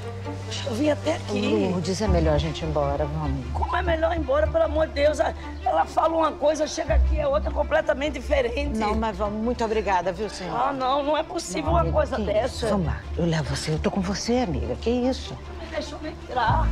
Eu 0.64 0.74
vim 0.74 0.88
até 0.88 1.16
aqui. 1.16 1.68
Lourdes, 1.70 2.00
é 2.00 2.08
melhor 2.08 2.36
a 2.36 2.38
gente 2.38 2.62
ir 2.64 2.68
embora, 2.68 3.04
vamos. 3.04 3.46
Como 3.52 3.76
é 3.76 3.82
melhor 3.82 4.14
ir 4.16 4.20
embora, 4.20 4.46
pelo 4.46 4.64
amor 4.64 4.86
de 4.86 4.94
Deus? 4.94 5.18
Ela 5.20 5.84
fala 5.84 6.16
uma 6.16 6.32
coisa, 6.32 6.66
chega 6.66 6.94
aqui, 6.94 7.20
é 7.20 7.28
outra 7.28 7.50
completamente 7.50 8.14
diferente. 8.14 8.78
Não, 8.78 8.94
mas 8.94 9.14
vamos. 9.14 9.44
Muito 9.44 9.62
obrigada, 9.62 10.10
viu, 10.10 10.30
senhora? 10.30 10.70
Ah, 10.70 10.72
não, 10.72 11.02
não 11.02 11.18
é 11.18 11.22
possível 11.22 11.64
não, 11.64 11.72
uma 11.72 11.80
amiga, 11.80 11.96
coisa 11.96 12.18
dessa. 12.18 12.68
Vamos 12.68 12.86
lá, 12.86 13.00
eu 13.18 13.26
levo 13.26 13.54
você. 13.54 13.72
Eu 13.72 13.78
tô 13.78 13.90
com 13.90 14.00
você, 14.00 14.38
amiga. 14.38 14.74
Que 14.76 14.88
isso? 14.88 15.36
Deixa 15.76 15.94
eu 15.94 16.06
entrar. 16.06 16.66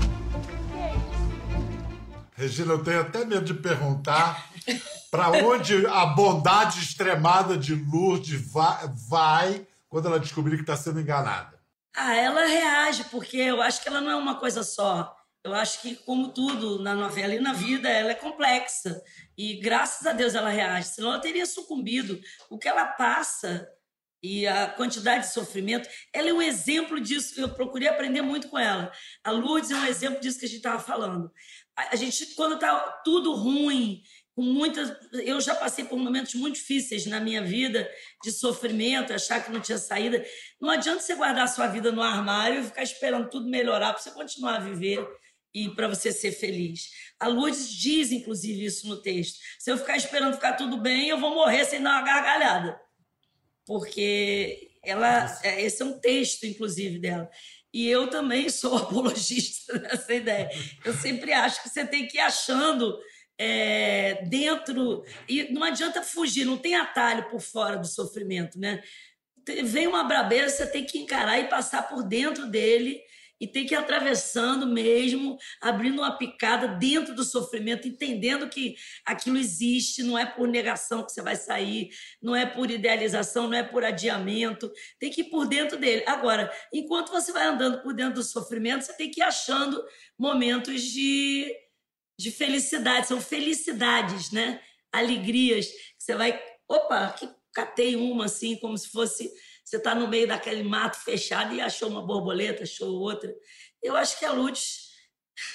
Regina, 2.35 2.73
eu 2.73 2.83
tenho 2.83 3.01
até 3.03 3.25
medo 3.25 3.45
de 3.45 3.55
perguntar 3.55 4.51
para 5.11 5.31
onde 5.31 5.87
a 5.87 6.07
bondade 6.07 6.81
extremada 6.81 7.57
de 7.57 7.75
Lourdes 7.75 8.51
vai, 8.51 8.89
vai 9.09 9.67
quando 9.89 10.09
ela 10.09 10.19
descobrir 10.19 10.57
que 10.57 10.63
está 10.63 10.77
sendo 10.77 11.01
enganada. 11.01 11.61
Ah, 11.95 12.17
ela 12.17 12.47
reage, 12.47 13.05
porque 13.05 13.37
eu 13.37 13.63
acho 13.63 13.83
que 13.83 13.89
ela 13.89 14.01
não 14.01 14.11
é 14.11 14.17
uma 14.17 14.37
coisa 14.37 14.63
só. 14.65 15.15
Eu 15.45 15.55
acho 15.55 15.83
que, 15.83 15.95
como 15.97 16.31
tudo 16.31 16.83
na 16.83 16.95
novela 16.95 17.35
e 17.35 17.41
na 17.41 17.53
vida, 17.53 17.89
ela 17.89 18.13
é 18.13 18.15
complexa. 18.15 19.01
E 19.37 19.61
graças 19.61 20.07
a 20.07 20.13
Deus 20.13 20.35
ela 20.35 20.49
reage, 20.49 20.89
senão 20.89 21.11
ela 21.11 21.21
teria 21.21 21.45
sucumbido. 21.45 22.19
O 22.49 22.59
que 22.59 22.67
ela 22.67 22.87
passa 22.87 23.69
e 24.25 24.47
a 24.47 24.69
quantidade 24.69 25.27
de 25.27 25.35
sofrimento, 25.35 25.87
ela 26.11 26.31
é 26.31 26.33
um 26.33 26.41
exemplo 26.41 26.99
disso. 26.99 27.39
Eu 27.39 27.51
procurei 27.51 27.89
aprender 27.89 28.23
muito 28.23 28.49
com 28.49 28.59
ela. 28.59 28.91
A 29.23 29.31
Lourdes 29.31 29.71
é 29.71 29.77
um 29.77 29.85
exemplo 29.85 30.19
disso 30.19 30.39
que 30.39 30.47
a 30.47 30.49
gente 30.49 30.57
estava 30.57 30.83
falando. 30.83 31.31
A 31.77 31.95
gente, 31.95 32.35
quando 32.35 32.55
está 32.55 32.75
tudo 33.05 33.35
ruim, 33.35 34.03
com 34.35 34.41
muitas. 34.41 34.97
Eu 35.13 35.43
já 35.43 35.55
passei 35.55 35.85
por 35.85 35.99
momentos 35.99 36.35
muito 36.37 36.55
difíceis 36.55 37.05
na 37.05 37.21
minha 37.21 37.43
vida, 37.43 37.87
de 38.23 38.33
sofrimento, 38.33 39.13
achar 39.13 39.45
que 39.45 39.53
não 39.53 39.61
tinha 39.61 39.77
saída. 39.77 40.25
Não 40.59 40.71
adianta 40.71 41.01
você 41.01 41.15
guardar 41.15 41.47
sua 41.47 41.67
vida 41.67 41.93
no 41.93 42.01
armário 42.01 42.63
e 42.63 42.65
ficar 42.65 42.83
esperando 42.83 43.29
tudo 43.29 43.51
melhorar 43.51 43.93
para 43.93 44.01
você 44.01 44.11
continuar 44.11 44.57
a 44.57 44.61
viver. 44.61 45.07
e 45.57 45.69
para 45.69 45.87
você 45.87 46.11
ser 46.11 46.33
feliz. 46.33 46.91
A 47.21 47.29
Lourdes 47.29 47.69
diz, 47.71 48.11
inclusive, 48.11 48.65
isso 48.65 48.89
no 48.89 49.01
texto. 49.01 49.39
Se 49.59 49.71
eu 49.71 49.77
ficar 49.77 49.97
esperando 49.97 50.35
ficar 50.35 50.55
tudo 50.55 50.79
bem, 50.79 51.11
eu 51.11 51.21
vou 51.21 51.33
morrer 51.33 51.65
sem 51.65 51.81
dar 51.81 51.91
uma 51.91 52.03
gargalhada. 52.03 52.84
Porque 53.67 54.71
ela, 54.83 55.41
é, 55.43 55.63
esse 55.63 55.83
é 55.83 55.85
um 55.85 55.99
texto, 55.99 56.45
inclusive, 56.45 56.99
dela. 56.99 57.29
E 57.73 57.89
eu 57.89 58.09
também 58.09 58.49
sou 58.49 58.77
apologista 58.79 59.79
dessa 59.79 60.15
ideia. 60.15 60.49
Eu 60.85 60.95
sempre 60.95 61.33
acho 61.33 61.63
que 61.63 61.69
você 61.69 61.85
tem 61.87 62.07
que 62.07 62.19
ir 62.19 62.21
achando 62.21 62.97
é, 63.39 64.25
dentro. 64.27 65.05
E 65.29 65.53
não 65.53 65.65
adianta 65.65 66.03
fugir, 66.03 66.45
não 66.45 66.57
tem 66.57 66.75
atalho 66.75 67.29
por 67.29 67.41
fora 67.41 67.77
do 67.77 67.87
sofrimento, 67.87 68.59
né? 68.59 68.83
Vem 69.65 69.87
uma 69.87 70.05
brabeira, 70.05 70.49
você 70.49 70.67
tem 70.67 70.85
que 70.85 70.99
encarar 70.99 71.39
e 71.39 71.49
passar 71.49 71.87
por 71.89 72.03
dentro 72.03 72.47
dele 72.47 73.04
e 73.41 73.47
tem 73.47 73.67
que 73.67 73.75
ir 73.75 73.77
atravessando 73.77 74.67
mesmo, 74.67 75.37
abrindo 75.61 75.99
uma 75.99 76.17
picada 76.17 76.69
dentro 76.69 77.15
do 77.15 77.25
sofrimento, 77.25 77.89
entendendo 77.89 78.49
que 78.49 78.77
aquilo 79.05 79.37
existe, 79.37 80.03
não 80.03 80.19
é 80.19 80.25
por 80.25 80.49
negação 80.49 81.05
que 81.05 81.13
você 81.13 81.21
vai 81.21 81.37
sair, 81.37 81.91
não 82.23 82.35
é 82.35 82.47
por 82.47 82.71
idealização, 82.71 83.49
não 83.49 83.57
é 83.57 83.63
por 83.63 83.85
adiamento, 83.85 84.71
tem 84.99 85.11
que 85.11 85.23
ir 85.23 85.31
por 85.31 85.47
dentro 85.47 85.77
dele. 85.77 86.05
Agora, 86.07 86.51
enquanto 86.73 87.11
você 87.11 87.33
vai 87.33 87.47
andando 87.47 87.83
por 87.83 87.95
dentro 87.95 88.15
do 88.15 88.23
sofrimento, 88.23 88.85
você 88.85 88.97
tem 88.97 89.11
que 89.11 89.21
ir 89.21 89.25
achando 89.25 89.85
momentos 90.19 90.83
de, 90.83 91.53
de 92.19 92.31
felicidade, 92.31 93.09
são 93.09 93.21
felicidades, 93.21 94.31
né? 94.31 94.61
Alegrias, 94.93 95.67
que 95.67 95.75
você 95.99 96.15
vai, 96.15 96.41
opa, 96.69 97.13
que 97.19 97.29
catei 97.53 97.97
uma 97.97 98.27
assim, 98.27 98.57
como 98.57 98.77
se 98.79 98.89
fosse 98.91 99.31
você 99.65 99.79
está 99.79 99.95
no 99.95 100.07
meio 100.07 100.29
daquele 100.29 100.63
mato 100.63 100.99
fechado 100.99 101.55
e 101.55 101.61
achou 101.61 101.89
uma 101.89 102.05
borboleta, 102.07 102.65
achou 102.65 102.89
outra. 102.91 103.35
Eu 103.83 103.97
acho 103.97 104.19
que 104.19 104.25
a 104.25 104.33
Lutz, 104.33 104.91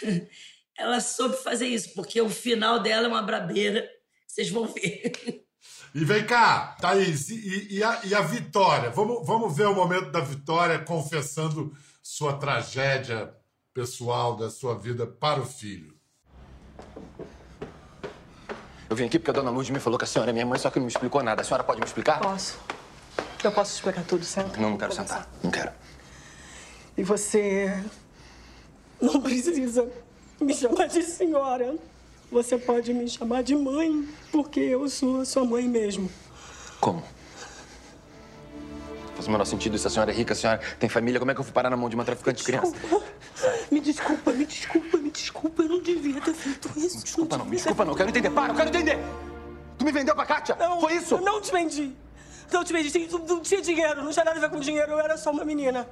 ela 0.75 0.99
soube 0.99 1.37
fazer 1.37 1.67
isso, 1.67 1.93
porque 1.93 2.19
o 2.19 2.29
final 2.29 2.79
dela 2.79 3.05
é 3.05 3.09
uma 3.09 3.21
brabeira, 3.21 3.87
vocês 4.27 4.49
vão 4.49 4.65
ver. 4.65 5.45
E 5.93 6.05
vem 6.05 6.25
cá, 6.25 6.75
Thaís, 6.79 7.29
e, 7.29 7.77
e, 7.77 7.83
a, 7.83 8.01
e 8.03 8.15
a 8.15 8.21
Vitória? 8.21 8.89
Vamos, 8.89 9.25
vamos 9.25 9.55
ver 9.55 9.67
o 9.67 9.75
momento 9.75 10.11
da 10.11 10.19
Vitória 10.19 10.79
confessando 10.79 11.75
sua 12.01 12.33
tragédia 12.33 13.33
pessoal 13.73 14.35
da 14.35 14.49
sua 14.49 14.77
vida 14.77 15.05
para 15.05 15.39
o 15.39 15.45
filho. 15.45 15.97
Eu 18.89 18.95
vim 18.95 19.05
aqui 19.05 19.19
porque 19.19 19.29
a 19.29 19.33
dona 19.33 19.51
Lourdes 19.51 19.69
me 19.69 19.79
falou 19.79 19.99
que 19.99 20.05
a 20.05 20.07
senhora 20.07 20.31
é 20.31 20.33
minha 20.33 20.45
mãe, 20.45 20.57
só 20.57 20.71
que 20.71 20.79
não 20.79 20.85
me 20.85 20.91
explicou 20.91 21.21
nada. 21.21 21.41
A 21.41 21.45
senhora 21.45 21.63
pode 21.63 21.79
me 21.79 21.85
explicar? 21.85 22.19
Posso. 22.19 22.59
Eu 23.43 23.51
posso 23.51 23.73
explicar 23.73 24.03
tudo, 24.03 24.25
senta? 24.25 24.59
Não, 24.59 24.71
não 24.71 24.77
quero 24.77 24.93
sentar. 24.93 25.27
Não 25.41 25.49
quero. 25.49 25.71
E 26.97 27.03
você 27.03 27.81
não 29.01 29.21
precisa 29.21 29.87
me 30.41 30.53
chamar 30.53 30.87
de 30.87 31.01
senhora. 31.03 31.75
Você 32.31 32.57
pode 32.57 32.93
me 32.93 33.07
chamar 33.07 33.41
de 33.41 33.55
mãe, 33.55 34.07
porque 34.31 34.59
eu 34.59 34.87
sou 34.89 35.23
sua 35.25 35.45
mãe 35.45 35.67
mesmo. 35.67 36.11
Como? 36.79 37.01
Faz 39.15 39.27
o 39.27 39.31
menor 39.31 39.45
sentido. 39.45 39.77
Se 39.77 39.87
a 39.87 39.89
senhora 39.89 40.11
é 40.11 40.15
rica, 40.15 40.33
a 40.33 40.35
senhora 40.35 40.59
tem 40.77 40.89
família, 40.89 41.19
como 41.19 41.31
é 41.31 41.33
que 41.33 41.39
eu 41.39 41.43
vou 41.43 41.53
parar 41.53 41.69
na 41.69 41.77
mão 41.77 41.89
de 41.89 41.95
uma 41.95 42.05
traficante 42.05 42.39
de 42.39 42.43
criança? 42.43 42.73
Me 43.71 43.79
desculpa, 43.79 44.31
me 44.31 44.45
desculpa, 44.45 44.97
me 44.97 45.11
desculpa. 45.11 45.63
Eu 45.63 45.69
não 45.69 45.81
devia 45.81 46.19
ter 46.21 46.33
feito 46.33 46.69
isso. 46.77 47.03
Desculpa 47.03 47.37
não, 47.37 47.45
me 47.45 47.55
desculpa 47.55 47.85
não. 47.85 47.95
Quero 47.95 48.09
entender. 48.09 48.29
Para, 48.29 48.51
eu 48.51 48.55
quero 48.55 48.69
entender. 48.69 48.99
Tu 49.77 49.85
me 49.85 49.91
vendeu 49.91 50.13
pra 50.13 50.25
Kátia? 50.25 50.55
Não, 50.59 50.81
Foi 50.81 50.93
isso? 50.93 51.15
Eu 51.15 51.21
não 51.21 51.41
te 51.41 51.51
vendi. 51.51 51.95
Não 52.51 52.63
te 52.63 52.73
vendi. 52.73 53.09
Não, 53.27 53.41
tinha 53.41 53.61
dinheiro. 53.61 54.03
Não 54.03 54.11
tinha 54.11 54.25
nada 54.25 54.37
a 54.37 54.41
ver 54.41 54.49
com 54.49 54.59
dinheiro. 54.59 54.91
Eu 54.91 54.99
era 54.99 55.17
só 55.17 55.31
uma 55.31 55.45
menina. 55.45 55.87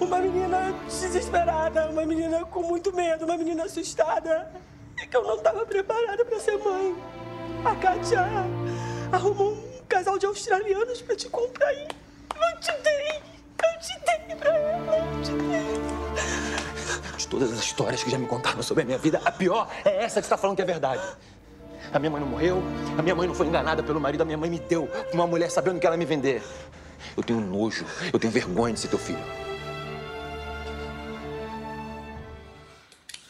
Uma 0.00 0.18
menina 0.18 0.74
desesperada. 0.86 1.88
Uma 1.90 2.04
menina 2.04 2.44
com 2.46 2.62
muito 2.62 2.94
medo. 2.94 3.24
Uma 3.24 3.36
menina 3.36 3.64
assustada. 3.64 4.50
E 5.02 5.06
que 5.06 5.16
eu 5.16 5.22
não 5.22 5.36
estava 5.36 5.64
preparada 5.66 6.24
para 6.24 6.40
ser 6.40 6.58
mãe. 6.58 6.96
A 7.64 7.74
Kátia 7.76 8.26
arrumou 9.12 9.52
um 9.52 9.82
casal 9.88 10.18
de 10.18 10.26
australianos 10.26 11.02
para 11.02 11.16
te 11.16 11.28
comprar 11.28 11.72
e 11.72 11.82
eu 11.82 12.60
te 12.60 12.72
dei. 12.82 13.22
Eu 13.62 13.80
te 13.80 13.98
dei 14.06 14.36
pra 14.36 14.54
ela. 14.56 14.96
Eu 14.96 15.22
te 15.22 15.32
dei. 15.32 17.16
De 17.16 17.26
todas 17.26 17.52
as 17.52 17.58
histórias 17.58 18.02
que 18.02 18.10
já 18.10 18.18
me 18.18 18.26
contaram 18.26 18.62
sobre 18.62 18.82
a 18.82 18.86
minha 18.86 18.98
vida, 18.98 19.20
a 19.24 19.32
pior 19.32 19.68
é 19.84 20.04
essa 20.04 20.20
que 20.20 20.26
você 20.26 20.30
tá 20.30 20.36
falando 20.36 20.56
que 20.56 20.62
é 20.62 20.64
verdade. 20.64 21.02
A 21.92 21.98
minha 21.98 22.10
mãe 22.10 22.20
não 22.20 22.28
morreu, 22.28 22.62
a 22.98 23.02
minha 23.02 23.14
mãe 23.14 23.26
não 23.26 23.34
foi 23.34 23.46
enganada 23.46 23.82
pelo 23.82 24.00
marido, 24.00 24.20
a 24.22 24.24
minha 24.24 24.36
mãe 24.38 24.50
me 24.50 24.58
deu 24.58 24.88
uma 25.12 25.26
mulher 25.26 25.50
sabendo 25.50 25.80
que 25.80 25.86
ela 25.86 25.96
ia 25.96 25.98
me 25.98 26.04
vender. 26.04 26.42
Eu 27.16 27.22
tenho 27.22 27.40
nojo, 27.40 27.84
eu 28.12 28.18
tenho 28.18 28.32
vergonha 28.32 28.74
de 28.74 28.80
ser 28.80 28.88
teu 28.88 28.98
filho. 28.98 29.18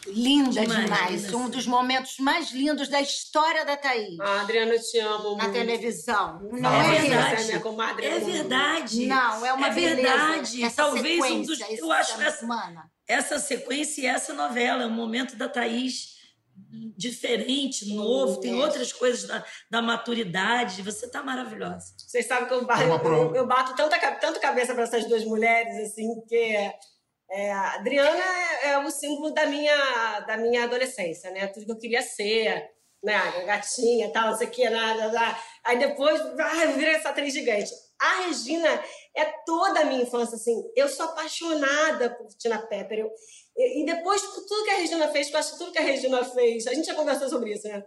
Linda 0.07 0.61
Demais, 0.61 0.83
demais. 0.83 1.33
Um 1.33 1.49
dos 1.49 1.67
momentos 1.67 2.17
mais 2.19 2.51
lindos 2.51 2.87
da 2.87 2.99
história 2.99 3.63
da 3.63 3.77
Thaís. 3.77 4.17
Ah, 4.19 4.41
Adriana, 4.41 4.73
eu 4.73 4.81
te 4.81 4.97
amo 4.97 5.35
na 5.35 5.43
muito. 5.43 5.51
televisão. 5.53 6.39
Não 6.51 6.73
É 6.81 6.95
é, 6.95 7.01
verdade. 7.01 7.41
É 7.41 7.45
minha 7.45 7.59
comadre. 7.59 8.05
É 8.07 8.19
verdade. 8.19 9.05
Não, 9.05 9.45
é 9.45 9.53
uma 9.53 9.67
É 9.67 9.69
verdade. 9.69 10.63
Essa 10.63 10.75
Talvez 10.83 11.23
um 11.23 11.41
dos. 11.43 11.59
esse 11.61 11.79
Eu 11.79 11.91
acho 11.91 12.17
tema, 12.17 12.25
essa, 12.27 12.83
essa 13.07 13.39
sequência 13.39 14.01
e 14.01 14.05
essa 14.07 14.33
novela, 14.33 14.83
é 14.83 14.87
um 14.87 14.91
momento 14.91 15.35
da 15.35 15.47
Thaís 15.47 16.18
diferente, 16.97 17.93
novo, 17.93 18.39
tem 18.39 18.59
é. 18.59 18.63
outras 18.63 18.91
coisas 18.91 19.25
da, 19.25 19.45
da 19.69 19.81
maturidade. 19.81 20.81
Você 20.81 21.09
tá 21.09 21.23
maravilhosa. 21.23 21.93
Vocês 21.97 22.27
sabem 22.27 22.47
que 22.47 22.53
eu 22.53 22.65
bato, 22.65 22.83
É 22.83 22.85
eu, 22.85 23.35
eu 23.35 23.47
bato 23.47 23.75
tanta, 23.75 23.97
tanto 24.15 24.39
cabeça 24.39 24.73
para 24.73 24.83
essas 24.83 25.05
duas 25.05 25.23
mulheres, 25.23 25.77
assim, 25.77 26.07
que 26.27 26.73
é, 27.31 27.51
a 27.51 27.75
Adriana 27.75 28.23
é, 28.63 28.69
é 28.71 28.77
o 28.79 28.89
símbolo 28.89 29.33
da 29.33 29.45
minha, 29.45 30.19
da 30.21 30.37
minha 30.37 30.63
adolescência, 30.63 31.29
né? 31.31 31.47
Tudo 31.47 31.65
que 31.65 31.71
eu 31.71 31.77
queria 31.77 32.01
ser, 32.01 32.69
né? 33.03 33.45
Gatinha 33.45 34.07
e 34.07 34.11
tal, 34.11 34.31
não 34.31 34.37
sei 34.37 34.47
o 34.47 34.51
que, 34.51 34.69
nada, 34.69 35.11
nada. 35.11 35.37
Aí 35.63 35.77
depois, 35.77 36.19
ah, 36.19 36.65
eu 36.65 36.73
virei 36.73 36.95
essa 36.95 37.09
atriz 37.09 37.33
gigante. 37.33 37.71
A 38.01 38.21
Regina 38.23 38.83
é 39.15 39.25
toda 39.45 39.81
a 39.81 39.85
minha 39.85 40.03
infância, 40.03 40.35
assim. 40.35 40.55
Eu 40.75 40.87
sou 40.87 41.05
apaixonada 41.05 42.09
por 42.15 42.27
Tina 42.29 42.57
Pepper. 42.57 42.99
Eu, 42.99 43.11
e, 43.59 43.81
e 43.81 43.85
depois, 43.85 44.21
tudo 44.21 44.63
que 44.63 44.69
a 44.69 44.77
Regina 44.77 45.09
fez, 45.09 45.29
que 45.29 45.57
tudo 45.57 45.71
que 45.73 45.79
a 45.79 45.83
Regina 45.83 46.23
fez, 46.23 46.65
a 46.65 46.73
gente 46.73 46.85
já 46.85 46.95
conversou 46.95 47.27
sobre 47.27 47.53
isso, 47.53 47.67
né? 47.67 47.83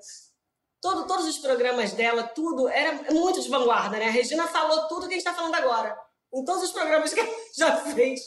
Todo, 0.83 1.07
todos 1.07 1.27
os 1.27 1.39
programas 1.39 1.93
dela, 1.93 2.25
tudo, 2.25 2.69
era 2.69 3.11
muito 3.11 3.41
de 3.41 3.49
vanguarda, 3.49 3.97
né? 3.97 4.05
A 4.05 4.11
Regina 4.11 4.47
falou 4.47 4.87
tudo 4.89 5.09
que 5.09 5.15
a 5.15 5.17
gente 5.17 5.27
está 5.27 5.33
falando 5.33 5.55
agora. 5.55 5.97
Em 6.35 6.45
todos 6.45 6.65
os 6.65 6.73
programas 6.73 7.15
que 7.15 7.21
ela 7.21 7.31
já 7.57 7.77
fez. 7.95 8.21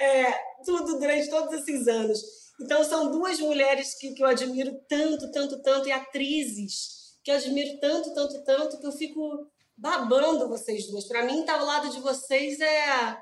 É, 0.00 0.32
tudo 0.64 0.98
durante 0.98 1.30
todos 1.30 1.52
esses 1.60 1.86
anos. 1.86 2.20
Então, 2.60 2.82
são 2.82 3.12
duas 3.12 3.38
mulheres 3.38 3.94
que, 3.94 4.12
que 4.12 4.22
eu 4.22 4.26
admiro 4.26 4.76
tanto, 4.88 5.30
tanto, 5.30 5.62
tanto, 5.62 5.88
e 5.88 5.92
atrizes 5.92 7.00
que 7.22 7.30
eu 7.30 7.36
admiro 7.36 7.78
tanto, 7.78 8.12
tanto, 8.14 8.44
tanto, 8.44 8.80
que 8.80 8.86
eu 8.86 8.92
fico 8.92 9.46
babando 9.76 10.48
vocês 10.48 10.88
duas. 10.88 11.06
Para 11.06 11.24
mim, 11.24 11.40
estar 11.40 11.58
ao 11.58 11.66
lado 11.66 11.90
de 11.90 12.00
vocês 12.00 12.58
é, 12.60 13.18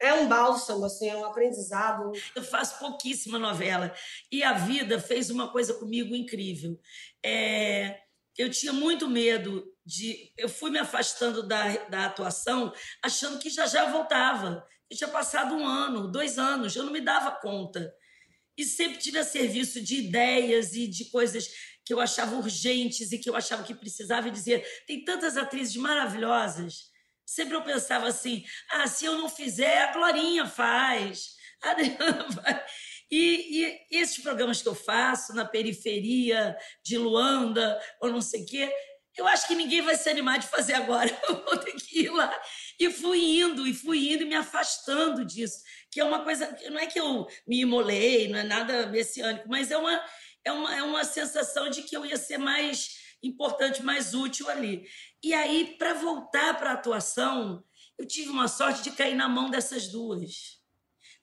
é 0.00 0.14
um 0.14 0.26
bálsamo, 0.26 0.84
assim, 0.86 1.08
é 1.08 1.16
um 1.16 1.24
aprendizado. 1.24 2.12
Eu 2.34 2.42
faço 2.42 2.78
pouquíssima 2.78 3.38
novela. 3.38 3.94
E 4.32 4.42
a 4.42 4.54
vida 4.54 4.98
fez 4.98 5.28
uma 5.28 5.52
coisa 5.52 5.74
comigo 5.74 6.16
incrível. 6.16 6.80
É, 7.24 8.00
eu 8.38 8.50
tinha 8.50 8.72
muito 8.72 9.06
medo 9.08 9.64
de. 9.84 10.32
Eu 10.38 10.48
fui 10.48 10.70
me 10.70 10.78
afastando 10.78 11.46
da, 11.46 11.76
da 11.88 12.06
atuação, 12.06 12.72
achando 13.02 13.38
que 13.38 13.50
já 13.50 13.66
já 13.66 13.90
voltava. 13.90 14.66
Eu 14.90 14.96
tinha 14.96 15.10
passado 15.10 15.54
um 15.54 15.66
ano, 15.66 16.10
dois 16.10 16.38
anos, 16.38 16.74
eu 16.74 16.82
não 16.82 16.92
me 16.92 17.00
dava 17.00 17.30
conta. 17.32 17.92
E 18.56 18.64
sempre 18.64 18.98
tive 18.98 19.18
a 19.18 19.24
serviço 19.24 19.80
de 19.82 19.96
ideias 19.96 20.74
e 20.74 20.86
de 20.88 21.10
coisas 21.10 21.48
que 21.84 21.92
eu 21.92 22.00
achava 22.00 22.36
urgentes 22.36 23.12
e 23.12 23.18
que 23.18 23.28
eu 23.28 23.36
achava 23.36 23.62
que 23.62 23.74
precisava 23.74 24.30
dizer. 24.30 24.66
Tem 24.86 25.04
tantas 25.04 25.36
atrizes 25.36 25.76
maravilhosas. 25.76 26.89
Sempre 27.30 27.54
eu 27.54 27.62
pensava 27.62 28.08
assim: 28.08 28.44
ah, 28.72 28.88
se 28.88 29.04
eu 29.04 29.16
não 29.16 29.28
fizer, 29.28 29.82
a 29.82 29.92
Glorinha 29.92 30.46
faz, 30.46 31.36
a 31.62 31.70
Adriana 31.70 32.26
faz. 32.32 32.60
E, 33.08 33.62
e 33.62 33.98
esses 34.00 34.18
programas 34.18 34.60
que 34.60 34.68
eu 34.68 34.74
faço 34.74 35.32
na 35.32 35.44
periferia 35.44 36.56
de 36.84 36.98
Luanda 36.98 37.80
ou 38.00 38.10
não 38.10 38.20
sei 38.20 38.42
o 38.42 38.46
quê, 38.46 38.74
eu 39.16 39.28
acho 39.28 39.46
que 39.46 39.54
ninguém 39.54 39.80
vai 39.80 39.94
se 39.94 40.10
animar 40.10 40.40
de 40.40 40.48
fazer 40.48 40.74
agora. 40.74 41.08
Eu 41.28 41.44
vou 41.44 41.56
ter 41.56 41.72
que 41.72 42.00
ir 42.02 42.10
lá. 42.10 42.36
E 42.78 42.90
fui 42.90 43.40
indo, 43.40 43.66
e 43.66 43.74
fui 43.74 44.12
indo 44.12 44.22
e 44.22 44.26
me 44.26 44.34
afastando 44.34 45.24
disso. 45.24 45.60
Que 45.88 46.00
é 46.00 46.04
uma 46.04 46.24
coisa. 46.24 46.56
Não 46.68 46.78
é 46.78 46.86
que 46.86 46.98
eu 46.98 47.26
me 47.46 47.60
imolei, 47.60 48.28
não 48.28 48.38
é 48.38 48.44
nada 48.44 48.86
messiânico, 48.86 49.48
mas 49.48 49.70
é 49.70 49.76
uma, 49.76 50.04
é 50.44 50.52
uma, 50.52 50.76
é 50.76 50.82
uma 50.82 51.04
sensação 51.04 51.68
de 51.68 51.82
que 51.82 51.96
eu 51.96 52.06
ia 52.06 52.16
ser 52.16 52.38
mais 52.38 52.99
importante, 53.22 53.82
mais 53.82 54.14
útil 54.14 54.48
ali. 54.48 54.86
E 55.22 55.34
aí, 55.34 55.76
para 55.78 55.94
voltar 55.94 56.58
para 56.58 56.70
a 56.70 56.74
atuação, 56.74 57.62
eu 57.98 58.06
tive 58.06 58.30
uma 58.30 58.48
sorte 58.48 58.82
de 58.82 58.92
cair 58.92 59.14
na 59.14 59.28
mão 59.28 59.50
dessas 59.50 59.88
duas. 59.88 60.58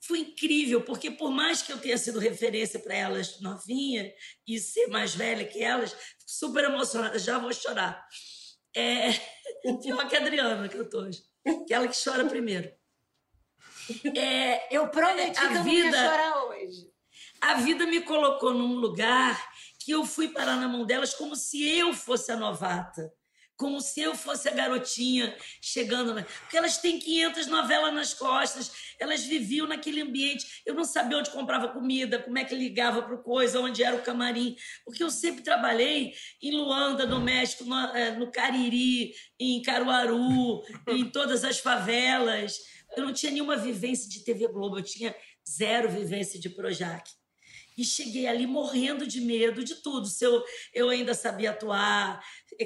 Foi 0.01 0.19
incrível, 0.19 0.81
porque 0.83 1.09
por 1.11 1.31
mais 1.31 1.61
que 1.61 1.71
eu 1.73 1.79
tenha 1.79 1.97
sido 1.97 2.19
referência 2.19 2.79
para 2.79 2.93
elas 2.95 3.41
novinha 3.41 4.11
e 4.47 4.59
ser 4.59 4.87
mais 4.87 5.13
velha 5.15 5.43
que 5.45 5.61
elas, 5.61 5.95
super 6.25 6.63
emocionada, 6.65 7.17
já 7.19 7.37
vou 7.39 7.51
chorar. 7.51 8.05
É 8.75 9.09
pior 9.81 10.07
que 10.07 10.15
a 10.15 10.19
Adriana 10.19 10.69
que 10.69 10.77
eu 10.77 10.87
tô 10.89 10.99
hoje, 11.01 11.23
que 11.67 11.73
ela 11.73 11.87
que 11.87 11.97
chora 12.01 12.25
primeiro. 12.25 12.71
É, 14.15 14.75
Eu 14.75 14.89
prometi 14.89 15.37
A 15.39 15.41
que 15.41 15.45
eu 15.47 15.51
não 15.55 15.63
vida- 15.63 15.97
ia 15.97 16.09
chorar 16.09 16.43
hoje. 16.45 16.91
a 17.41 17.53
vida 17.55 17.85
me 17.87 18.01
colocou 18.01 18.53
num 18.53 18.75
lugar 18.75 19.41
que 19.87 19.91
eu 19.93 20.03
fui 20.03 20.27
parar 20.27 20.57
na 20.57 20.67
mão 20.67 20.85
delas 20.85 21.13
como 21.13 21.33
se 21.33 21.65
eu 21.65 21.93
fosse 21.93 22.29
a 22.29 22.35
novata 22.35 23.09
como 23.55 23.81
se 23.81 24.01
eu 24.01 24.13
fosse 24.13 24.47
a 24.47 24.51
garotinha 24.51 25.35
chegando. 25.59 26.13
Na... 26.13 26.21
Porque 26.23 26.55
elas 26.55 26.77
têm 26.77 26.99
500 26.99 27.47
novelas 27.47 27.91
nas 27.91 28.13
costas, 28.13 28.71
elas 28.99 29.23
viviam 29.23 29.65
naquele 29.65 29.99
ambiente. 30.01 30.61
Eu 30.63 30.75
não 30.75 30.83
sabia 30.83 31.17
onde 31.17 31.31
comprava 31.31 31.69
comida, 31.69 32.19
como 32.19 32.37
é 32.37 32.45
que 32.45 32.53
ligava 32.53 33.01
para 33.01 33.17
coisa, 33.17 33.59
onde 33.59 33.83
era 33.83 33.95
o 33.95 34.03
camarim. 34.03 34.55
Porque 34.85 35.01
eu 35.01 35.09
sempre 35.09 35.41
trabalhei 35.41 36.13
em 36.39 36.51
Luanda, 36.51 37.07
no 37.07 37.19
México, 37.19 37.63
no, 37.63 37.75
é, 37.95 38.11
no 38.11 38.29
Cariri, 38.29 39.15
em 39.39 39.59
Caruaru, 39.63 40.61
em 40.87 41.09
todas 41.09 41.43
as 41.43 41.57
favelas. 41.57 42.59
Eu 42.95 43.03
não 43.03 43.11
tinha 43.11 43.31
nenhuma 43.31 43.57
vivência 43.57 44.07
de 44.07 44.23
TV 44.23 44.47
Globo, 44.49 44.77
eu 44.77 44.83
tinha 44.83 45.15
zero 45.49 45.89
vivência 45.89 46.39
de 46.39 46.47
Projac. 46.47 47.09
E 47.77 47.83
cheguei 47.83 48.27
ali 48.27 48.47
morrendo 48.47 49.05
de 49.05 49.21
medo 49.21 49.63
de 49.63 49.75
tudo. 49.75 50.07
Se 50.07 50.25
eu, 50.25 50.43
eu 50.73 50.89
ainda 50.89 51.13
sabia 51.13 51.51
atuar, 51.51 52.23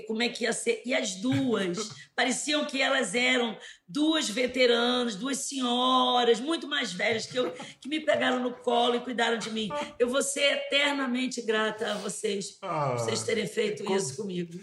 como 0.08 0.24
é 0.24 0.30
que 0.30 0.46
ia 0.46 0.54
ser. 0.54 0.82
E 0.86 0.94
as 0.94 1.16
duas 1.16 1.90
pareciam 2.16 2.66
que 2.66 2.82
elas 2.82 3.14
eram 3.14 3.58
duas 3.88 4.30
veteranas, 4.30 5.16
duas 5.16 5.40
senhoras, 5.40 6.40
muito 6.40 6.68
mais 6.68 6.94
velhas, 6.94 7.26
que, 7.26 7.38
eu, 7.38 7.52
que 7.82 7.90
me 7.90 8.00
pegaram 8.00 8.40
no 8.40 8.54
colo 8.54 8.96
e 8.96 9.02
cuidaram 9.02 9.38
de 9.38 9.52
mim. 9.52 9.70
Eu 10.00 10.08
vou 10.08 10.22
ser 10.22 10.42
eternamente 10.42 11.42
grata 11.42 11.92
a 11.92 11.98
vocês 11.98 12.58
ah, 12.62 12.90
por 12.90 13.00
vocês 13.00 13.24
terem 13.24 13.48
feito 13.48 13.84
isso 13.94 14.16
comigo. 14.16 14.58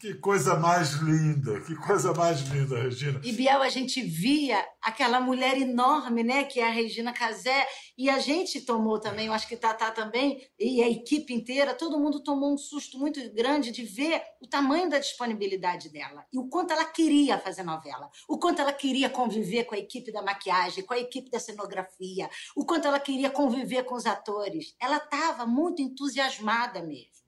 Que 0.00 0.14
coisa 0.14 0.56
mais 0.56 0.92
linda, 0.94 1.60
que 1.60 1.76
coisa 1.76 2.14
mais 2.14 2.40
linda, 2.48 2.82
Regina. 2.82 3.20
E 3.22 3.32
Biel, 3.32 3.60
a 3.60 3.68
gente 3.68 4.00
via 4.00 4.66
aquela 4.80 5.20
mulher 5.20 5.58
enorme, 5.58 6.22
né, 6.22 6.44
que 6.44 6.58
é 6.58 6.66
a 6.66 6.70
Regina 6.70 7.12
Casé, 7.12 7.68
e 7.98 8.08
a 8.08 8.18
gente 8.18 8.62
tomou 8.62 8.98
também, 8.98 9.26
eu 9.26 9.32
acho 9.34 9.46
que 9.46 9.58
Tatá 9.58 9.90
também, 9.90 10.48
e 10.58 10.82
a 10.82 10.88
equipe 10.88 11.34
inteira, 11.34 11.74
todo 11.74 11.98
mundo 11.98 12.22
tomou 12.22 12.54
um 12.54 12.56
susto 12.56 12.98
muito 12.98 13.20
grande 13.34 13.70
de 13.70 13.84
ver 13.84 14.22
o 14.40 14.46
tamanho 14.46 14.88
da 14.88 14.98
disponibilidade 14.98 15.90
dela 15.90 16.24
e 16.32 16.38
o 16.38 16.48
quanto 16.48 16.72
ela 16.72 16.86
queria 16.86 17.38
fazer 17.38 17.62
novela, 17.62 18.08
o 18.26 18.38
quanto 18.38 18.62
ela 18.62 18.72
queria 18.72 19.10
conviver 19.10 19.64
com 19.64 19.74
a 19.74 19.78
equipe 19.78 20.10
da 20.10 20.22
maquiagem, 20.22 20.82
com 20.82 20.94
a 20.94 20.98
equipe 20.98 21.30
da 21.30 21.38
cenografia, 21.38 22.30
o 22.56 22.64
quanto 22.64 22.88
ela 22.88 22.98
queria 22.98 23.28
conviver 23.28 23.82
com 23.84 23.96
os 23.96 24.06
atores. 24.06 24.74
Ela 24.80 24.96
estava 24.96 25.44
muito 25.44 25.82
entusiasmada 25.82 26.82
mesmo. 26.82 27.19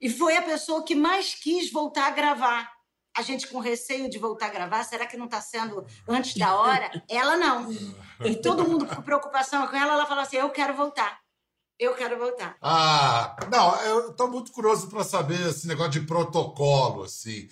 E 0.00 0.08
foi 0.08 0.36
a 0.36 0.42
pessoa 0.42 0.84
que 0.84 0.94
mais 0.94 1.34
quis 1.34 1.70
voltar 1.70 2.06
a 2.06 2.10
gravar. 2.10 2.72
A 3.16 3.22
gente 3.22 3.48
com 3.48 3.58
receio 3.58 4.08
de 4.08 4.18
voltar 4.18 4.46
a 4.46 4.50
gravar, 4.50 4.84
será 4.84 5.04
que 5.04 5.16
não 5.16 5.26
está 5.26 5.40
sendo 5.40 5.84
antes 6.08 6.36
da 6.36 6.54
hora? 6.54 6.90
Ela 7.10 7.36
não. 7.36 7.70
E 8.24 8.36
todo 8.36 8.66
mundo 8.66 8.86
com 8.86 9.02
preocupação 9.02 9.66
com 9.66 9.76
ela, 9.76 9.94
ela 9.94 10.06
falou 10.06 10.22
assim: 10.22 10.36
eu 10.36 10.50
quero 10.50 10.74
voltar. 10.74 11.18
Eu 11.78 11.94
quero 11.94 12.18
voltar. 12.18 12.56
Ah, 12.60 13.34
não, 13.50 13.74
eu 13.82 14.10
estou 14.10 14.30
muito 14.30 14.52
curioso 14.52 14.88
para 14.88 15.02
saber 15.02 15.48
esse 15.48 15.66
negócio 15.66 15.92
de 15.92 16.02
protocolo, 16.02 17.04
assim. 17.04 17.48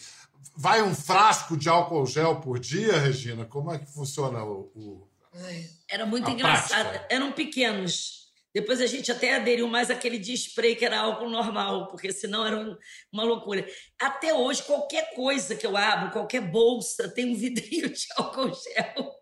Vai 0.55 0.83
um 0.83 0.95
frasco 0.95 1.57
de 1.57 1.69
álcool 1.69 2.05
gel 2.05 2.41
por 2.41 2.59
dia, 2.59 2.99
Regina? 2.99 3.47
Como 3.47 3.73
é 3.73 3.79
que 3.79 3.87
funciona 3.87 4.45
o. 4.45 4.71
o... 4.77 5.09
Era 5.89 6.05
muito 6.05 6.31
engraçado. 6.31 6.89
Prática? 6.89 7.07
Eram 7.09 7.33
pequenos 7.33 8.28
depois 8.55 8.81
a 8.81 8.87
gente 8.87 9.13
até 9.13 9.35
aderiu 9.35 9.69
mais 9.69 9.91
àquele 9.91 10.19
spray 10.35 10.75
que 10.75 10.85
era 10.85 11.01
álcool 11.01 11.29
normal, 11.29 11.87
porque 11.89 12.11
senão 12.13 12.47
era 12.47 12.79
uma 13.13 13.23
loucura. 13.25 13.67
Até 14.01 14.33
hoje, 14.33 14.63
qualquer 14.63 15.15
coisa 15.15 15.55
que 15.55 15.67
eu 15.67 15.77
abro, 15.77 16.11
qualquer 16.11 16.41
bolsa, 16.41 17.09
tem 17.09 17.31
um 17.31 17.37
vidrinho 17.37 17.91
de 17.91 18.07
álcool 18.17 18.53
gel 18.55 19.19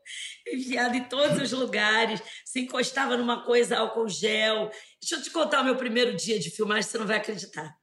enfiado 0.48 0.96
em 0.96 1.04
todos 1.04 1.40
os 1.42 1.52
lugares. 1.52 2.22
Se 2.44 2.60
encostava 2.60 3.16
numa 3.16 3.44
coisa, 3.44 3.78
álcool 3.78 4.08
gel. 4.08 4.70
Deixa 5.00 5.16
eu 5.16 5.22
te 5.22 5.30
contar 5.30 5.62
o 5.62 5.64
meu 5.64 5.76
primeiro 5.76 6.16
dia 6.16 6.38
de 6.38 6.50
filmagem, 6.50 6.84
você 6.84 6.98
não 6.98 7.06
vai 7.06 7.16
acreditar. 7.16 7.76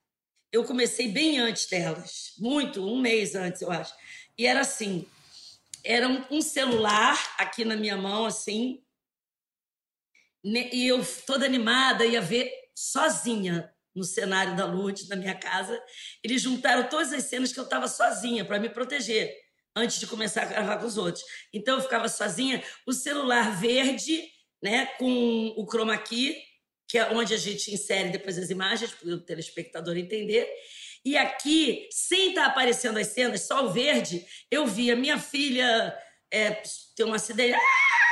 Eu 0.52 0.64
comecei 0.64 1.10
bem 1.10 1.40
antes 1.40 1.66
delas, 1.66 2.34
muito, 2.38 2.86
um 2.86 3.00
mês 3.00 3.36
antes, 3.36 3.62
eu 3.62 3.72
acho. 3.72 3.94
E 4.38 4.46
era 4.46 4.62
assim: 4.62 5.06
era 5.84 6.08
um 6.32 6.42
celular 6.42 7.18
aqui 7.38 7.66
na 7.66 7.76
minha 7.76 7.98
mão, 7.98 8.26
assim, 8.26 8.83
e 10.44 10.88
eu, 10.88 11.04
toda 11.26 11.46
animada, 11.46 12.06
ia 12.06 12.22
ver 12.22 12.52
sozinha 12.76 13.72
no 13.96 14.04
cenário 14.04 14.56
da 14.56 14.66
Lourdes, 14.66 15.08
na 15.08 15.16
minha 15.16 15.36
casa. 15.36 15.82
Eles 16.24 16.42
juntaram 16.42 16.90
todas 16.90 17.14
as 17.14 17.24
cenas 17.24 17.54
que 17.54 17.60
eu 17.60 17.64
estava 17.64 17.88
sozinha 17.88 18.44
para 18.44 18.60
me 18.60 18.70
proteger 18.70 19.34
antes 19.76 20.00
de 20.00 20.08
começar 20.08 20.44
a 20.44 20.46
gravar 20.46 20.78
com 20.78 20.86
os 20.86 20.98
outros. 20.98 21.24
Então 21.54 21.78
eu 21.78 21.82
ficava 21.82 22.08
sozinha, 22.08 22.64
o 22.86 22.94
celular 22.94 23.60
verde, 23.60 24.24
né, 24.62 24.86
com 24.98 25.54
o 25.58 25.66
chroma 25.66 25.98
key, 25.98 26.38
que 26.88 26.98
é 26.98 27.12
onde 27.12 27.34
a 27.34 27.38
gente 27.38 27.74
insere 27.74 28.10
depois 28.10 28.38
as 28.38 28.50
imagens 28.50 28.92
para 28.92 29.10
o 29.10 29.20
telespectador 29.20 29.98
entender. 29.98 30.48
E 31.06 31.18
aqui, 31.18 31.88
sem 31.92 32.30
estar 32.30 32.46
tá 32.46 32.48
aparecendo 32.48 32.98
as 32.98 33.08
cenas, 33.08 33.42
só 33.42 33.66
o 33.66 33.72
verde, 33.72 34.26
eu 34.50 34.66
via 34.66 34.96
minha 34.96 35.20
filha 35.20 35.98
é, 36.32 36.62
ter 36.96 37.04
um 37.04 37.14
acidente. 37.14 37.56
Ah! 37.56 38.03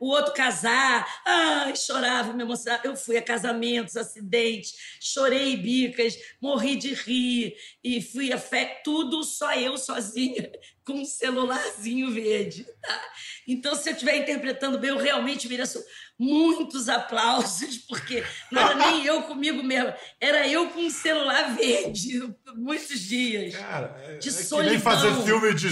O 0.00 0.08
outro 0.08 0.32
casar, 0.32 1.06
ai, 1.26 1.76
chorava, 1.76 2.32
me 2.32 2.42
emocionava. 2.42 2.86
Eu 2.86 2.96
fui 2.96 3.18
a 3.18 3.22
casamentos, 3.22 3.98
acidentes, 3.98 4.72
chorei 4.98 5.58
bicas, 5.58 6.16
morri 6.40 6.76
de 6.76 6.94
rir 6.94 7.54
e 7.84 8.00
fui 8.00 8.32
a 8.32 8.38
fé, 8.38 8.80
tudo 8.82 9.22
só 9.22 9.52
eu 9.54 9.76
sozinha, 9.76 10.50
com 10.86 10.94
um 10.94 11.04
celularzinho 11.04 12.10
verde, 12.10 12.64
tá? 12.80 13.12
Então, 13.46 13.74
se 13.76 13.90
eu 13.90 13.92
estiver 13.92 14.16
interpretando 14.16 14.78
bem, 14.78 14.88
eu 14.88 14.96
realmente 14.96 15.46
mereço 15.48 15.84
muitos 16.18 16.88
aplausos, 16.88 17.76
porque 17.86 18.24
não 18.50 18.62
era 18.62 18.74
nem 18.74 19.04
eu 19.04 19.22
comigo 19.24 19.62
mesmo, 19.62 19.92
era 20.18 20.48
eu 20.48 20.70
com 20.70 20.80
um 20.80 20.90
celular 20.90 21.54
verde, 21.54 22.22
muitos 22.56 23.00
dias. 23.00 23.54
Cara, 23.54 24.00
é, 24.02 24.16
de 24.16 24.30
é 24.30 24.32
solidão. 24.32 24.64
que 24.64 24.70
nem 24.70 24.80
fazer 24.80 25.24
filme 25.24 25.54
de 25.54 25.68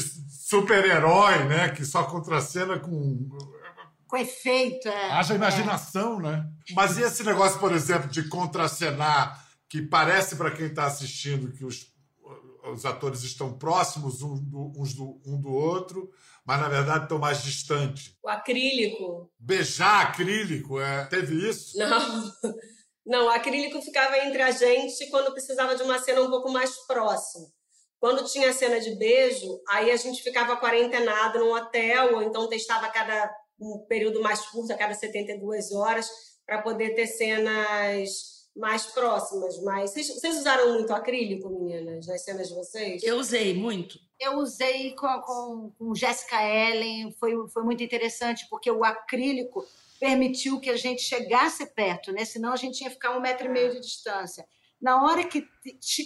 super-herói, 0.49 1.45
né? 1.45 1.69
Que 1.71 1.85
só 1.85 2.05
contracena 2.05 2.79
com 2.79 3.29
com 4.09 4.17
efeito. 4.17 4.89
É, 4.89 5.13
Haja 5.13 5.35
imaginação, 5.35 6.19
é. 6.21 6.23
né? 6.23 6.51
Mas 6.73 6.97
e 6.97 7.03
esse 7.03 7.23
negócio, 7.23 7.61
por 7.61 7.73
exemplo, 7.73 8.09
de 8.09 8.27
contracenar, 8.29 9.47
que 9.69 9.83
parece 9.83 10.35
para 10.37 10.51
quem 10.51 10.67
está 10.67 10.87
assistindo 10.87 11.53
que 11.53 11.65
os, 11.65 11.93
os 12.73 12.85
atores 12.87 13.23
estão 13.23 13.57
próximos 13.57 14.23
um 14.23 14.35
do, 14.35 14.73
uns 14.77 14.95
do, 14.95 15.21
um 15.27 15.39
do 15.41 15.53
outro, 15.53 16.11
mas 16.45 16.59
na 16.61 16.69
verdade 16.69 17.05
estão 17.05 17.19
mais 17.19 17.43
distantes. 17.43 18.17
O 18.23 18.29
acrílico. 18.29 19.31
Beijar 19.39 20.07
acrílico, 20.07 20.81
é. 20.81 21.05
teve 21.05 21.49
isso? 21.49 21.79
Não. 21.79 22.33
Não, 23.09 23.25
o 23.25 23.31
acrílico 23.31 23.81
ficava 23.81 24.19
entre 24.19 24.43
a 24.43 24.51
gente 24.51 25.09
quando 25.09 25.33
precisava 25.33 25.75
de 25.75 25.83
uma 25.83 25.99
cena 25.99 26.21
um 26.21 26.29
pouco 26.29 26.51
mais 26.51 26.77
próxima. 26.87 27.47
Quando 27.99 28.31
tinha 28.31 28.53
cena 28.53 28.79
de 28.79 28.95
beijo, 28.97 29.61
aí 29.67 29.91
a 29.91 29.97
gente 29.97 30.23
ficava 30.23 30.59
quarentenado 30.59 31.39
num 31.39 31.55
hotel, 31.55 32.17
ou 32.17 32.23
então 32.23 32.49
testava 32.51 32.87
cada 32.91 33.35
um 33.61 33.79
período 33.89 34.23
mais 34.23 34.41
curto, 34.47 34.73
a 34.73 34.77
cada 34.77 34.95
72 34.95 35.73
horas, 35.73 36.11
para 36.47 36.63
poder 36.63 36.95
ter 36.95 37.07
cenas 37.07 38.49
mais 38.57 38.87
próximas. 38.87 39.63
Mas 39.63 39.91
vocês, 39.91 40.09
vocês, 40.09 40.37
usaram 40.37 40.75
muito 40.75 40.93
acrílico, 40.93 41.49
meninas, 41.49 42.07
nas 42.07 42.23
cenas 42.23 42.49
de 42.49 42.55
vocês? 42.55 43.03
Eu 43.03 43.19
usei 43.19 43.55
muito. 43.55 43.99
Eu 44.19 44.39
usei 44.39 44.95
com, 44.95 45.21
com, 45.23 45.73
com 45.79 45.95
Jessica 45.95 46.43
Ellen, 46.43 47.13
foi, 47.13 47.35
foi 47.49 47.63
muito 47.63 47.83
interessante, 47.83 48.47
porque 48.51 48.71
o 48.71 48.85
acrílico 48.85 49.65
permitiu 50.01 50.61
que 50.61 50.71
a 50.71 50.77
gente 50.77 51.03
chegasse 51.03 51.67
perto, 51.67 52.13
né? 52.13 52.25
Senão 52.25 52.53
a 52.53 52.57
gente 52.57 52.83
ia 52.83 52.91
ficar 52.91 53.17
um 53.17 53.21
metro 53.21 53.47
e 53.47 53.51
meio 53.51 53.73
de 53.73 53.81
distância. 53.81 54.47
Na 54.81 55.03
hora 55.03 55.25
que 55.25 55.45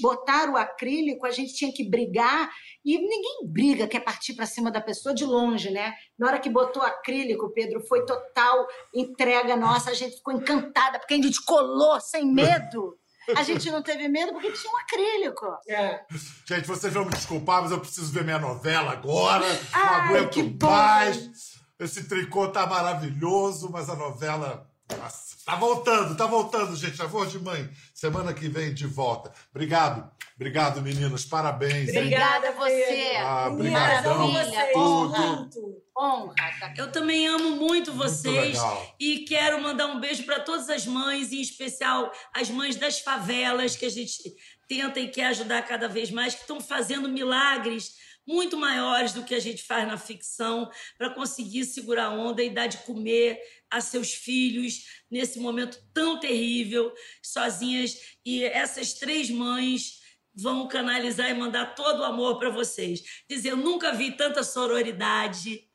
botaram 0.00 0.54
o 0.54 0.56
acrílico, 0.56 1.26
a 1.26 1.30
gente 1.30 1.54
tinha 1.54 1.72
que 1.72 1.88
brigar 1.88 2.50
e 2.84 2.96
ninguém 2.96 3.46
briga, 3.46 3.86
quer 3.86 4.00
partir 4.00 4.34
para 4.34 4.46
cima 4.46 4.70
da 4.70 4.80
pessoa 4.80 5.14
de 5.14 5.24
longe, 5.24 5.70
né? 5.70 5.92
Na 6.18 6.28
hora 6.28 6.38
que 6.38 6.48
botou 6.48 6.82
acrílico, 6.82 7.52
Pedro, 7.52 7.86
foi 7.86 8.04
total 8.06 8.66
entrega 8.94 9.56
nossa, 9.56 9.90
a 9.90 9.94
gente 9.94 10.16
ficou 10.16 10.32
encantada, 10.32 10.98
porque 10.98 11.14
a 11.14 11.22
gente 11.22 11.44
colou 11.44 12.00
sem 12.00 12.24
medo. 12.24 12.98
A 13.36 13.42
gente 13.44 13.70
não 13.70 13.82
teve 13.82 14.08
medo 14.08 14.32
porque 14.32 14.50
tinha 14.50 14.72
um 14.72 14.76
acrílico. 14.78 15.46
É. 15.68 16.04
Gente, 16.44 16.66
vocês 16.66 16.92
vão 16.92 17.04
me 17.04 17.12
desculpar, 17.12 17.62
mas 17.62 17.70
eu 17.70 17.78
preciso 17.78 18.10
ver 18.12 18.24
minha 18.24 18.38
novela 18.38 18.92
agora. 18.92 19.46
Ai, 19.72 20.08
não 20.08 20.16
aguento 20.16 20.66
mais. 20.66 21.30
Esse 21.78 22.08
tricô 22.08 22.48
tá 22.48 22.66
maravilhoso, 22.66 23.70
mas 23.70 23.88
a 23.88 23.94
novela 23.94 24.68
nossa, 24.96 25.36
tá 25.44 25.56
voltando, 25.56 26.16
tá 26.16 26.26
voltando, 26.26 26.76
gente. 26.76 27.00
Avô 27.02 27.24
de 27.24 27.38
mãe. 27.38 27.68
Semana 27.94 28.32
que 28.32 28.48
vem 28.48 28.72
de 28.72 28.86
volta. 28.86 29.32
Obrigado. 29.50 30.10
Obrigado, 30.34 30.82
meninos. 30.82 31.24
Parabéns. 31.24 31.90
Obrigada 31.90 32.48
a 32.48 32.52
você. 32.52 33.12
Ah, 33.18 33.48
obrigadão. 33.48 34.32
Tudo. 34.72 35.82
Honra. 35.96 36.34
Tá 36.58 36.74
Eu 36.76 36.90
também 36.90 37.26
amo 37.28 37.50
muito 37.50 37.92
vocês 37.92 38.58
muito 38.58 38.94
e 38.98 39.20
quero 39.20 39.62
mandar 39.62 39.86
um 39.86 40.00
beijo 40.00 40.24
para 40.24 40.40
todas 40.40 40.68
as 40.70 40.86
mães, 40.86 41.32
em 41.32 41.40
especial 41.40 42.10
as 42.34 42.50
mães 42.50 42.76
das 42.76 43.00
favelas 43.00 43.76
que 43.76 43.84
a 43.84 43.90
gente 43.90 44.34
tenta 44.66 44.98
e 44.98 45.08
quer 45.08 45.26
ajudar 45.26 45.62
cada 45.62 45.86
vez 45.86 46.10
mais, 46.10 46.34
que 46.34 46.40
estão 46.40 46.60
fazendo 46.60 47.08
milagres 47.08 47.92
muito 48.26 48.56
maiores 48.56 49.12
do 49.12 49.24
que 49.24 49.34
a 49.34 49.40
gente 49.40 49.62
faz 49.62 49.86
na 49.86 49.98
ficção 49.98 50.70
para 50.96 51.10
conseguir 51.10 51.64
segurar 51.64 52.06
a 52.06 52.10
onda 52.10 52.42
e 52.42 52.50
dar 52.50 52.66
de 52.66 52.78
comer 52.78 53.40
a 53.70 53.80
seus 53.80 54.12
filhos 54.12 54.84
nesse 55.10 55.38
momento 55.40 55.78
tão 55.92 56.20
terrível, 56.20 56.92
sozinhas. 57.22 57.96
E 58.24 58.44
essas 58.44 58.94
três 58.94 59.30
mães 59.30 60.00
vão 60.34 60.66
canalizar 60.66 61.30
e 61.30 61.34
mandar 61.34 61.74
todo 61.74 62.00
o 62.00 62.04
amor 62.04 62.38
para 62.38 62.50
vocês. 62.50 63.02
Dizer, 63.28 63.50
eu 63.50 63.56
nunca 63.56 63.92
vi 63.92 64.12
tanta 64.12 64.42
sororidade. 64.42 65.68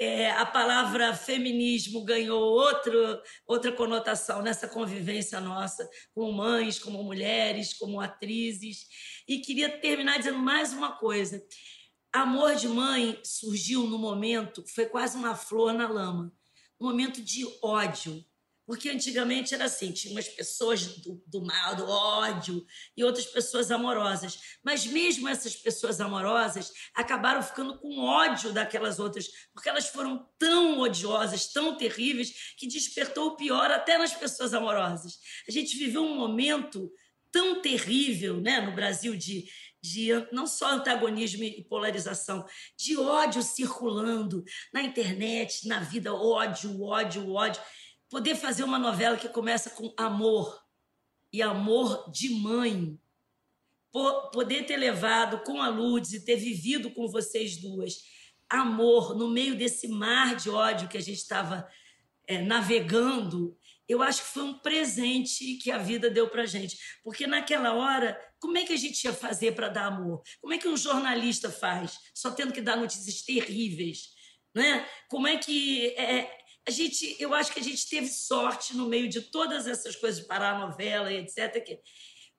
É, 0.00 0.30
a 0.30 0.46
palavra 0.46 1.14
feminismo 1.14 2.02
ganhou 2.02 2.42
outro, 2.42 3.20
outra 3.46 3.70
conotação 3.70 4.40
nessa 4.40 4.66
convivência 4.66 5.38
nossa, 5.38 5.88
como 6.14 6.32
mães, 6.32 6.78
como 6.78 7.04
mulheres, 7.04 7.74
como 7.74 8.00
atrizes. 8.00 8.86
E 9.28 9.38
queria 9.38 9.68
terminar 9.68 10.18
dizendo 10.18 10.38
mais 10.38 10.72
uma 10.72 10.92
coisa. 10.92 11.44
Amor 12.12 12.54
de 12.56 12.68
mãe 12.68 13.18
surgiu 13.24 13.84
no 13.84 13.98
momento, 13.98 14.62
foi 14.66 14.84
quase 14.84 15.16
uma 15.16 15.34
flor 15.34 15.72
na 15.72 15.88
lama, 15.88 16.30
um 16.78 16.86
momento 16.86 17.22
de 17.22 17.46
ódio. 17.62 18.22
Porque 18.64 18.88
antigamente 18.88 19.54
era 19.54 19.64
assim, 19.64 19.90
tinha 19.90 20.14
umas 20.14 20.28
pessoas 20.28 20.86
do, 20.98 21.20
do 21.26 21.44
mal, 21.44 21.74
do 21.74 21.88
ódio, 21.88 22.64
e 22.96 23.02
outras 23.02 23.26
pessoas 23.26 23.70
amorosas. 23.72 24.38
Mas 24.62 24.86
mesmo 24.86 25.28
essas 25.28 25.56
pessoas 25.56 26.00
amorosas 26.00 26.72
acabaram 26.94 27.42
ficando 27.42 27.78
com 27.78 27.98
ódio 27.98 28.52
daquelas 28.52 29.00
outras, 29.00 29.28
porque 29.52 29.68
elas 29.68 29.88
foram 29.88 30.28
tão 30.38 30.78
odiosas, 30.78 31.52
tão 31.52 31.76
terríveis, 31.76 32.54
que 32.56 32.68
despertou 32.68 33.28
o 33.28 33.36
pior 33.36 33.70
até 33.70 33.98
nas 33.98 34.14
pessoas 34.14 34.54
amorosas. 34.54 35.18
A 35.48 35.50
gente 35.50 35.76
viveu 35.76 36.04
um 36.04 36.16
momento 36.16 36.92
tão 37.32 37.60
terrível 37.60 38.40
né, 38.40 38.60
no 38.60 38.72
Brasil 38.72 39.16
de 39.16 39.48
de 39.82 40.10
não 40.30 40.46
só 40.46 40.72
antagonismo 40.72 41.42
e 41.42 41.64
polarização, 41.64 42.46
de 42.76 42.96
ódio 42.96 43.42
circulando 43.42 44.44
na 44.72 44.82
internet, 44.82 45.66
na 45.66 45.80
vida, 45.80 46.14
ódio, 46.14 46.82
ódio, 46.82 47.32
ódio. 47.32 47.60
Poder 48.08 48.36
fazer 48.36 48.62
uma 48.62 48.78
novela 48.78 49.16
que 49.16 49.28
começa 49.28 49.70
com 49.70 49.92
amor 49.96 50.62
e 51.32 51.42
amor 51.42 52.10
de 52.10 52.30
mãe. 52.30 52.98
Poder 54.32 54.64
ter 54.64 54.76
levado 54.76 55.42
com 55.44 55.60
a 55.60 55.68
Lourdes 55.68 56.12
e 56.12 56.24
ter 56.24 56.36
vivido 56.36 56.90
com 56.90 57.08
vocês 57.08 57.56
duas 57.56 58.02
amor 58.52 59.16
no 59.16 59.28
meio 59.28 59.56
desse 59.56 59.88
mar 59.88 60.36
de 60.36 60.50
ódio 60.50 60.88
que 60.88 60.98
a 60.98 61.00
gente 61.00 61.16
estava 61.16 61.66
é, 62.26 62.40
navegando 62.40 63.56
eu 63.92 64.02
acho 64.02 64.22
que 64.22 64.28
foi 64.28 64.44
um 64.44 64.58
presente 64.58 65.56
que 65.56 65.70
a 65.70 65.76
vida 65.76 66.08
deu 66.08 66.28
para 66.28 66.46
gente. 66.46 66.78
Porque 67.02 67.26
naquela 67.26 67.74
hora, 67.74 68.18
como 68.40 68.56
é 68.56 68.64
que 68.64 68.72
a 68.72 68.76
gente 68.76 69.04
ia 69.04 69.12
fazer 69.12 69.52
para 69.52 69.68
dar 69.68 69.86
amor? 69.86 70.22
Como 70.40 70.54
é 70.54 70.58
que 70.58 70.68
um 70.68 70.76
jornalista 70.76 71.50
faz, 71.50 71.98
só 72.14 72.30
tendo 72.30 72.52
que 72.52 72.62
dar 72.62 72.76
notícias 72.76 73.22
terríveis? 73.22 74.08
Né? 74.54 74.88
Como 75.08 75.26
é 75.26 75.36
que. 75.36 75.88
É, 75.88 76.42
a 76.66 76.70
gente, 76.70 77.16
eu 77.18 77.34
acho 77.34 77.52
que 77.52 77.58
a 77.58 77.62
gente 77.62 77.88
teve 77.88 78.06
sorte 78.06 78.76
no 78.76 78.88
meio 78.88 79.08
de 79.08 79.20
todas 79.20 79.66
essas 79.66 79.96
coisas, 79.96 80.24
parar 80.24 80.54
a 80.54 80.66
novela 80.66 81.12
e 81.12 81.16
etc., 81.16 81.62
que 81.62 81.80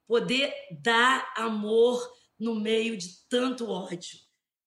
poder 0.07 0.53
dar 0.81 1.33
amor 1.35 2.01
no 2.39 2.55
meio 2.55 2.95
de 2.97 3.09
tanto 3.29 3.69
ódio. 3.69 4.17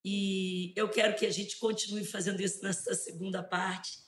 E 0.05 0.73
eu 0.77 0.89
quero 0.89 1.17
que 1.17 1.27
a 1.27 1.31
gente 1.31 1.59
continue 1.59 2.05
fazendo 2.05 2.41
isso 2.41 2.63
nessa 2.63 2.95
segunda 2.95 3.43
parte. 3.43 4.06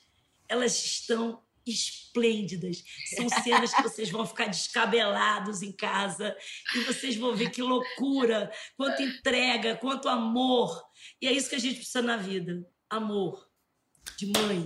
Elas 0.48 0.82
estão 0.84 1.42
esplêndidas. 1.70 2.82
São 3.14 3.28
cenas 3.28 3.74
que 3.74 3.82
vocês 3.82 4.10
vão 4.10 4.26
ficar 4.26 4.46
descabelados 4.46 5.62
em 5.62 5.72
casa 5.72 6.36
e 6.74 6.80
vocês 6.80 7.16
vão 7.16 7.34
ver 7.36 7.50
que 7.50 7.62
loucura, 7.62 8.50
quanto 8.76 9.02
entrega, 9.02 9.76
quanto 9.76 10.08
amor. 10.08 10.82
E 11.20 11.28
é 11.28 11.32
isso 11.32 11.48
que 11.48 11.56
a 11.56 11.60
gente 11.60 11.76
precisa 11.76 12.02
na 12.02 12.16
vida: 12.16 12.64
amor 12.88 13.46
de 14.16 14.26
mãe. 14.32 14.64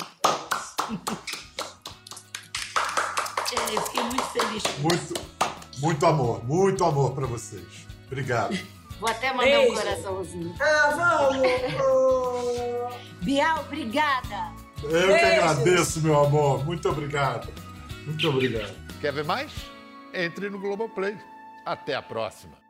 É, 3.53 3.76
eu 3.76 3.83
fiquei 3.83 4.03
muito 4.03 4.24
feliz. 4.24 4.62
Muito, 4.78 5.14
muito 5.78 6.07
amor, 6.07 6.45
muito 6.45 6.85
amor 6.85 7.14
para 7.14 7.26
vocês. 7.26 7.87
Obrigado. 8.07 8.57
Vou 8.99 9.11
até 9.11 9.33
mandar 9.33 9.45
Beijo. 9.45 9.72
um 9.72 9.76
coraçãozinho. 9.76 10.55
Ah, 10.61 11.30
vamos! 11.30 12.95
Bial, 13.22 13.61
obrigada! 13.61 14.61
Eu 14.83 14.91
Beijos. 14.91 15.16
que 15.18 15.24
agradeço, 15.24 16.01
meu 16.01 16.20
amor. 16.24 16.64
Muito 16.64 16.89
obrigado. 16.89 17.49
Muito 18.07 18.28
obrigado. 18.28 18.74
Quer 19.01 19.12
ver 19.12 19.24
mais? 19.24 19.53
Entre 20.12 20.51
no 20.51 20.59
Globoplay. 20.59 21.16
Até 21.64 21.95
a 21.95 22.03
próxima. 22.03 22.61